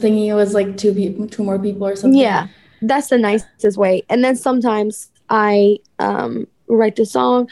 thingy 0.03 0.35
was 0.35 0.53
like 0.53 0.77
two 0.77 0.93
people, 0.93 1.29
two 1.29 1.45
more 1.45 1.59
people 1.59 1.87
or 1.87 1.95
something. 1.97 2.21
Yeah. 2.21 2.49
That's 2.83 3.09
the 3.09 3.19
nicest 3.19 3.77
way. 3.79 4.03
And 4.09 4.25
then 4.25 4.37
sometimes 4.37 5.11
I 5.29 5.79
um 6.01 6.47
write 6.69 6.97
the 6.97 7.07
song 7.07 7.49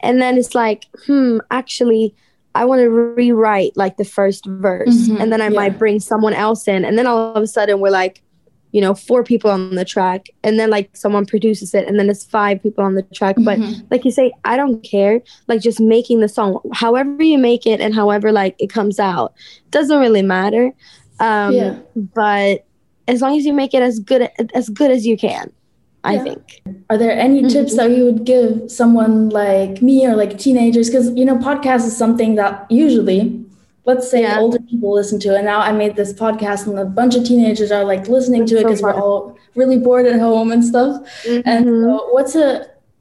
and 0.00 0.20
then 0.20 0.36
it's 0.38 0.54
like, 0.54 0.86
hmm, 1.06 1.38
actually 1.50 2.14
I 2.54 2.64
want 2.64 2.80
to 2.80 2.88
rewrite 2.90 3.76
like 3.76 3.98
the 3.98 4.04
first 4.04 4.46
verse 4.46 5.08
Mhm, 5.08 5.20
and 5.20 5.32
then 5.32 5.40
I 5.40 5.48
yeah. 5.48 5.60
might 5.60 5.78
bring 5.78 6.00
someone 6.00 6.32
else 6.32 6.66
in 6.68 6.84
and 6.84 6.98
then 6.98 7.06
all 7.06 7.34
of 7.34 7.42
a 7.42 7.46
sudden 7.46 7.80
we're 7.80 7.90
like 7.90 8.22
you 8.72 8.80
know 8.80 8.94
four 8.94 9.24
people 9.24 9.50
on 9.50 9.74
the 9.74 9.84
track 9.84 10.26
and 10.44 10.58
then 10.60 10.68
like 10.70 10.90
someone 10.94 11.24
produces 11.24 11.74
it 11.74 11.86
and 11.88 11.98
then 11.98 12.08
it's 12.10 12.24
five 12.24 12.62
people 12.62 12.84
on 12.84 12.94
the 12.94 13.02
track 13.14 13.34
but 13.38 13.58
Mhm. 13.58 13.82
like 13.90 14.04
you 14.04 14.10
say 14.10 14.30
i 14.44 14.56
don't 14.56 14.82
care 14.82 15.22
like 15.46 15.60
just 15.62 15.80
making 15.80 16.20
the 16.20 16.28
song 16.28 16.58
however 16.74 17.22
you 17.22 17.38
make 17.38 17.66
it 17.66 17.80
and 17.80 17.94
however 17.94 18.30
like 18.32 18.54
it 18.58 18.68
comes 18.68 18.98
out 19.00 19.32
doesn't 19.70 19.98
really 19.98 20.22
matter 20.22 20.72
um 21.20 21.54
Yeah. 21.54 21.78
but 22.14 22.66
as 23.06 23.22
long 23.22 23.36
as 23.38 23.46
you 23.46 23.52
make 23.54 23.72
it 23.74 23.82
as 23.82 23.98
good 24.00 24.28
as 24.54 24.68
good 24.68 24.90
as 24.90 25.06
you 25.06 25.16
can 25.16 25.50
i 26.04 26.14
Yeah. 26.14 26.22
think 26.24 26.62
Are 26.90 26.98
there 26.98 27.12
any 27.12 27.42
tips 27.48 27.76
that 27.76 27.90
you 27.90 28.04
would 28.04 28.24
give 28.24 28.70
someone 28.70 29.30
like 29.30 29.82
me 29.82 30.06
or 30.06 30.14
like 30.16 30.38
teenagers? 30.38 30.88
Because 30.88 31.10
you 31.14 31.24
know, 31.24 31.36
podcast 31.36 31.84
is 31.86 31.96
something 31.96 32.34
that 32.36 32.64
usually, 32.70 33.20
let's 33.90 34.06
say, 34.12 34.20
Yeah. 34.22 34.38
older 34.42 34.58
people 34.70 34.90
listen 35.00 35.18
to. 35.24 35.30
And 35.38 35.44
now 35.52 35.60
I 35.68 35.72
made 35.82 35.94
this 36.00 36.12
podcast, 36.24 36.60
and 36.68 36.78
a 36.78 36.84
bunch 37.00 37.14
of 37.18 37.22
teenagers 37.30 37.70
are 37.76 37.84
like 37.92 38.02
listening 38.16 38.44
to 38.50 38.54
it 38.60 38.64
That's 38.64 38.80
so 38.80 38.86
because 38.86 38.96
we're 38.96 39.00
all 39.02 39.20
really 39.60 39.78
bored 39.86 40.06
at 40.12 40.18
home 40.20 40.48
and 40.54 40.62
stuff. 40.72 40.92
And 41.50 41.62
Mhm. 41.66 41.82
so 41.84 42.08
what's 42.14 42.34
a 42.46 42.48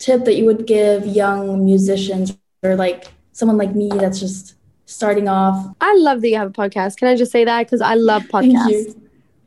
tip 0.06 0.20
that 0.28 0.36
you 0.40 0.46
would 0.50 0.64
give 0.76 1.00
young 1.24 1.66
musicians 1.72 2.26
or 2.64 2.76
like 2.86 3.00
someone 3.40 3.58
like 3.64 3.74
me 3.82 3.90
that's 4.02 4.20
just 4.26 4.54
starting 4.86 5.28
off? 5.28 5.58
i 5.82 5.92
love 6.08 6.18
that 6.22 6.30
you 6.30 6.38
have 6.42 6.52
a 6.56 6.58
podcast 6.64 6.92
can 7.00 7.08
i 7.10 7.16
just 7.24 7.32
say 7.38 7.44
that 7.44 7.60
because 7.66 7.82
i 7.82 7.94
love 8.12 8.24
podcasts. 8.36 8.96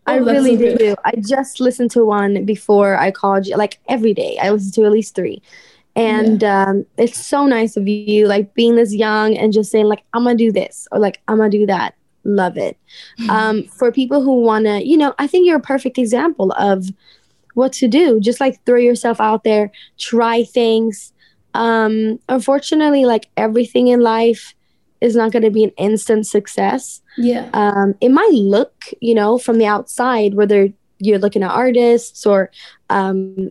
I 0.07 0.18
Oh, 0.18 0.24
really 0.33 0.57
so 0.59 0.76
do. 0.83 0.94
I 1.05 1.12
just 1.35 1.55
listened 1.61 1.90
to 1.96 2.00
one 2.05 2.44
before 2.44 2.96
I 3.07 3.09
called 3.20 3.46
you, 3.46 3.57
like 3.64 3.74
every 3.88 4.12
day. 4.22 4.33
I 4.42 4.50
listen 4.50 4.72
to 4.76 4.85
at 4.88 4.92
least 4.98 5.14
three. 5.14 5.40
And 5.96 6.44
um, 6.44 6.87
it's 6.96 7.24
so 7.24 7.46
nice 7.46 7.76
of 7.76 7.87
you, 7.88 8.26
like 8.26 8.55
being 8.55 8.76
this 8.76 8.94
young 8.94 9.37
and 9.37 9.53
just 9.53 9.70
saying, 9.70 9.87
like, 9.87 10.03
I'm 10.12 10.24
going 10.24 10.37
to 10.38 10.44
do 10.44 10.53
this 10.53 10.87
or 10.92 10.98
like, 10.98 11.20
I'm 11.29 11.38
to 11.38 11.48
do 11.50 11.66
that. 11.66 11.94
Love 12.24 12.57
it. 12.57 12.76
Um, 13.29 13.64
for 13.64 13.92
people 13.92 14.22
who 14.22 14.40
want 14.42 14.66
to, 14.66 14.87
you 14.87 14.96
know, 14.96 15.14
I 15.18 15.26
think 15.26 15.46
you're 15.46 15.57
a 15.59 15.61
perfect 15.61 15.98
example 15.98 16.53
of 16.53 16.87
what 17.55 17.72
to 17.74 17.88
do. 17.88 18.20
Just 18.20 18.40
like 18.40 18.64
throw 18.64 18.79
yourself 18.79 19.20
out 19.20 19.44
there, 19.44 19.70
try 19.98 20.44
things. 20.44 21.12
Um, 21.55 22.18
unfortunately, 22.29 23.05
like 23.05 23.29
everything 23.37 23.88
in 23.88 24.00
life 24.00 24.55
is 25.00 25.16
not 25.16 25.33
going 25.33 25.42
to 25.42 25.50
be 25.50 25.64
an 25.64 25.72
instant 25.79 26.26
success 26.26 27.00
Yeah. 27.16 27.48
um, 27.55 27.94
it 28.00 28.11
might 28.11 28.33
look, 28.33 28.85
you 29.00 29.14
know, 29.14 29.38
from 29.38 29.59
the 29.59 29.66
outside, 29.66 30.35
whether 30.35 30.68
you're 30.98 31.18
looking 31.18 31.42
at 31.42 31.50
artists 31.50 32.26
or, 32.26 32.50
um, 32.90 33.50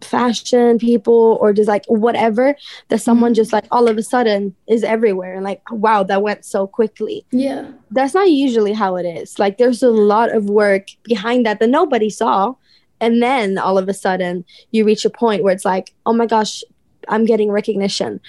fashion 0.00 0.78
people 0.78 1.38
or 1.40 1.52
just 1.52 1.68
like 1.68 1.84
whatever 1.86 2.54
that 2.88 3.00
someone 3.00 3.34
just 3.34 3.52
like 3.52 3.64
all 3.70 3.88
of 3.88 3.96
a 3.96 4.02
sudden 4.02 4.54
is 4.68 4.82
everywhere 4.84 5.34
and 5.34 5.44
like 5.44 5.60
wow 5.70 6.02
that 6.02 6.22
went 6.22 6.44
so 6.44 6.66
quickly 6.66 7.24
Yeah. 7.30 7.70
that's 7.90 8.14
not 8.14 8.30
usually 8.30 8.72
how 8.72 8.96
it 8.96 9.04
is 9.06 9.38
like 9.38 9.58
there's 9.58 9.82
a 9.82 9.90
lot 9.90 10.34
of 10.34 10.50
work 10.50 10.88
behind 11.04 11.46
that 11.46 11.60
that 11.60 11.70
nobody 11.70 12.10
saw 12.10 12.54
and 13.00 13.22
then 13.22 13.58
all 13.58 13.78
of 13.78 13.88
a 13.88 13.94
sudden 13.94 14.44
you 14.70 14.84
reach 14.84 15.04
a 15.04 15.10
point 15.10 15.42
where 15.42 15.52
it's 15.54 15.64
like 15.64 15.94
oh 16.06 16.12
my 16.12 16.26
gosh 16.26 16.62
i'm 17.08 17.24
getting 17.24 17.50
recognition 17.50 18.20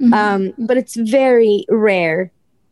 Mhm. 0.00 0.12
um 0.14 0.54
but 0.66 0.76
it's 0.76 0.94
very 0.96 1.64
rare 1.70 2.30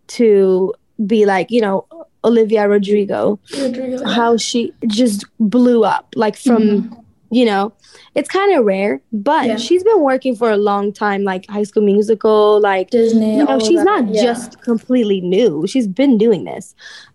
to 0.09 0.75
be 1.07 1.25
like 1.25 1.51
you 1.51 1.61
know 1.61 1.87
olivia 2.25 2.69
rodrigo 2.69 3.39
Rodrigo. 3.59 4.05
how 4.07 4.37
she 4.37 4.73
just 4.87 5.25
blew 5.41 5.85
up 5.85 6.13
like 6.17 6.37
from 6.37 6.63
Mhm. 6.63 7.04
You 7.35 7.45
know 7.45 7.73
it's 8.15 8.29
kind 8.29 8.57
of 8.57 8.65
rare 8.65 9.01
but 9.13 9.47
Yeah. 9.47 9.57
she's 9.57 9.83
been 9.83 10.01
working 10.01 10.37
for 10.37 10.51
a 10.51 10.57
long 10.57 10.93
time 10.93 11.25
like 11.25 11.49
high 11.51 11.65
school 11.65 11.83
musical 11.83 12.61
like 12.61 12.91
Disney. 12.91 13.39
you 13.39 13.45
know 13.45 13.59
she's 13.59 13.83
not 13.83 14.09
yeah. 14.09 14.23
just 14.23 14.61
completely 14.63 15.21
new 15.21 15.67
she's 15.67 15.89
been 15.89 16.17
doing 16.17 16.45
this 16.45 16.75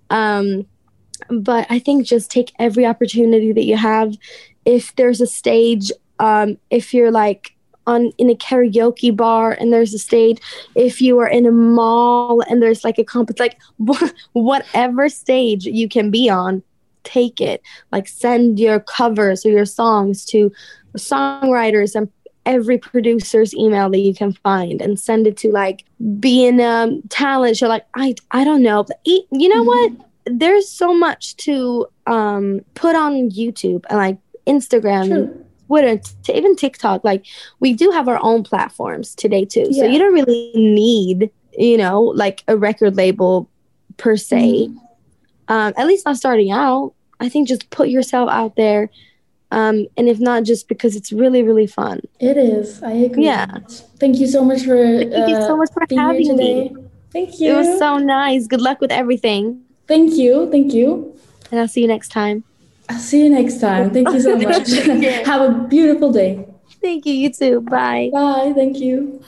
um 0.09 0.65
but 1.29 1.65
i 1.69 1.79
think 1.79 2.05
just 2.05 2.29
take 2.29 2.51
every 2.59 2.85
opportunity 2.85 3.53
that 3.53 3.63
you 3.63 3.77
have 3.77 4.13
if 4.65 4.93
there's 4.97 5.21
a 5.21 5.27
stage 5.27 5.91
um 6.19 6.57
if 6.69 6.93
you're 6.93 7.11
like 7.11 7.55
on 7.87 8.11
in 8.17 8.29
a 8.29 8.35
karaoke 8.35 9.15
bar 9.15 9.53
and 9.53 9.71
there's 9.73 9.93
a 9.93 9.99
stage 9.99 10.39
if 10.75 11.01
you 11.01 11.17
are 11.19 11.27
in 11.27 11.45
a 11.45 11.51
mall 11.51 12.41
and 12.49 12.61
there's 12.61 12.83
like 12.83 12.99
a 12.99 13.03
comp 13.03 13.31
like 13.39 13.57
whatever 14.33 15.09
stage 15.09 15.65
you 15.65 15.87
can 15.87 16.11
be 16.11 16.29
on 16.29 16.61
take 17.03 17.39
it 17.41 17.61
like 17.91 18.07
send 18.07 18.59
your 18.59 18.79
covers 18.79 19.45
or 19.45 19.49
your 19.49 19.65
songs 19.65 20.25
to 20.25 20.51
songwriters 20.97 21.95
and 21.95 22.09
every 22.45 22.77
producer's 22.77 23.53
email 23.53 23.89
that 23.89 23.99
you 23.99 24.13
can 24.13 24.33
find 24.33 24.81
and 24.81 24.99
send 24.99 25.27
it 25.27 25.37
to 25.37 25.51
like 25.51 25.85
being 26.19 26.59
a 26.59 26.89
talent 27.09 27.55
show 27.55 27.67
like 27.67 27.85
i 27.95 28.15
i 28.31 28.43
don't 28.43 28.63
know 28.63 28.83
but 28.83 28.99
you 29.03 29.49
know 29.49 29.63
what 29.63 29.91
there's 30.25 30.67
so 30.69 30.93
much 30.93 31.35
to 31.35 31.85
um 32.07 32.61
put 32.73 32.95
on 32.95 33.29
youtube 33.29 33.83
and 33.89 33.97
like 33.97 34.17
instagram 34.47 35.07
True. 35.07 35.45
Twitter, 35.69 36.01
even 36.33 36.55
TikTok, 36.55 37.03
like 37.03 37.27
we 37.59 37.73
do 37.73 37.91
have 37.91 38.07
our 38.07 38.17
own 38.23 38.41
platforms 38.41 39.13
today 39.13 39.45
too. 39.45 39.67
Yeah. 39.69 39.83
So 39.83 39.85
you 39.87 39.99
don't 39.99 40.13
really 40.13 40.51
need, 40.55 41.29
you 41.55 41.77
know, 41.77 42.01
like 42.01 42.43
a 42.47 42.57
record 42.57 42.95
label 42.97 43.47
per 43.97 44.17
se. 44.17 44.67
Mhm. 44.67 44.77
Um, 45.49 45.73
at 45.77 45.87
least 45.87 46.05
not 46.05 46.15
starting 46.15 46.51
out. 46.51 46.93
I 47.19 47.27
think 47.27 47.47
just 47.47 47.69
put 47.69 47.89
yourself 47.89 48.29
out 48.29 48.55
there. 48.55 48.89
Um, 49.51 49.87
and 49.97 50.07
if 50.07 50.19
not, 50.19 50.43
just 50.43 50.67
because 50.67 50.95
it's 50.95 51.11
really, 51.11 51.41
really 51.41 51.65
fun. 51.67 52.01
It 52.19 52.37
is. 52.37 52.81
I 52.83 52.91
agree. 52.91 53.25
Yeah. 53.25 53.57
Thank 53.99 54.19
you 54.19 54.27
so 54.27 54.45
much 54.45 54.61
for 54.61 54.77
Thank 54.77 55.29
you 55.29 55.35
so 55.35 55.53
uh, 55.53 55.57
much 55.57 55.69
for 55.73 55.85
being 55.87 55.99
here 55.99 56.07
having 56.07 56.37
today. 56.37 56.69
me. 56.69 56.85
Thank 57.11 57.39
you. 57.39 57.51
It 57.53 57.55
was 57.57 57.79
so 57.79 57.97
nice. 57.97 58.45
Good 58.45 58.61
luck 58.61 58.79
with 58.79 58.91
everything. 58.91 59.63
Thank 59.87 60.13
you. 60.13 60.49
Thank 60.51 60.71
you. 60.73 61.15
And 61.51 61.59
I'll 61.59 61.67
see 61.67 61.81
you 61.81 61.87
next 61.87 62.09
time. 62.09 62.43
I'll 62.89 62.99
see 62.99 63.23
you 63.23 63.29
next 63.29 63.59
time. 63.59 63.89
Thank 63.89 64.09
you 64.09 64.21
so 64.21 64.35
much. 64.47 64.69
Have 65.25 65.41
a 65.41 65.67
beautiful 65.67 66.11
day. 66.11 66.45
Thank 66.81 67.07
you. 67.07 67.13
You 67.13 67.33
too. 67.33 67.61
Bye. 67.61 68.11
Bye. 68.13 68.53
Thank 68.55 68.77
you. 68.77 69.19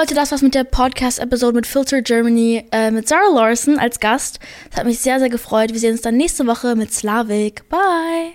Leute, 0.00 0.14
das 0.14 0.30
war's 0.30 0.40
mit 0.40 0.54
der 0.54 0.64
Podcast-Episode 0.64 1.56
mit 1.56 1.66
Filter 1.66 2.00
Germany 2.00 2.64
äh, 2.72 2.90
mit 2.90 3.06
Sarah 3.06 3.34
Larson 3.34 3.78
als 3.78 4.00
Gast. 4.00 4.40
Das 4.70 4.78
hat 4.78 4.86
mich 4.86 4.98
sehr, 4.98 5.18
sehr 5.18 5.28
gefreut. 5.28 5.74
Wir 5.74 5.78
sehen 5.78 5.92
uns 5.92 6.00
dann 6.00 6.16
nächste 6.16 6.46
Woche 6.46 6.74
mit 6.74 6.90
Slavik. 6.90 7.68
Bye! 7.68 8.32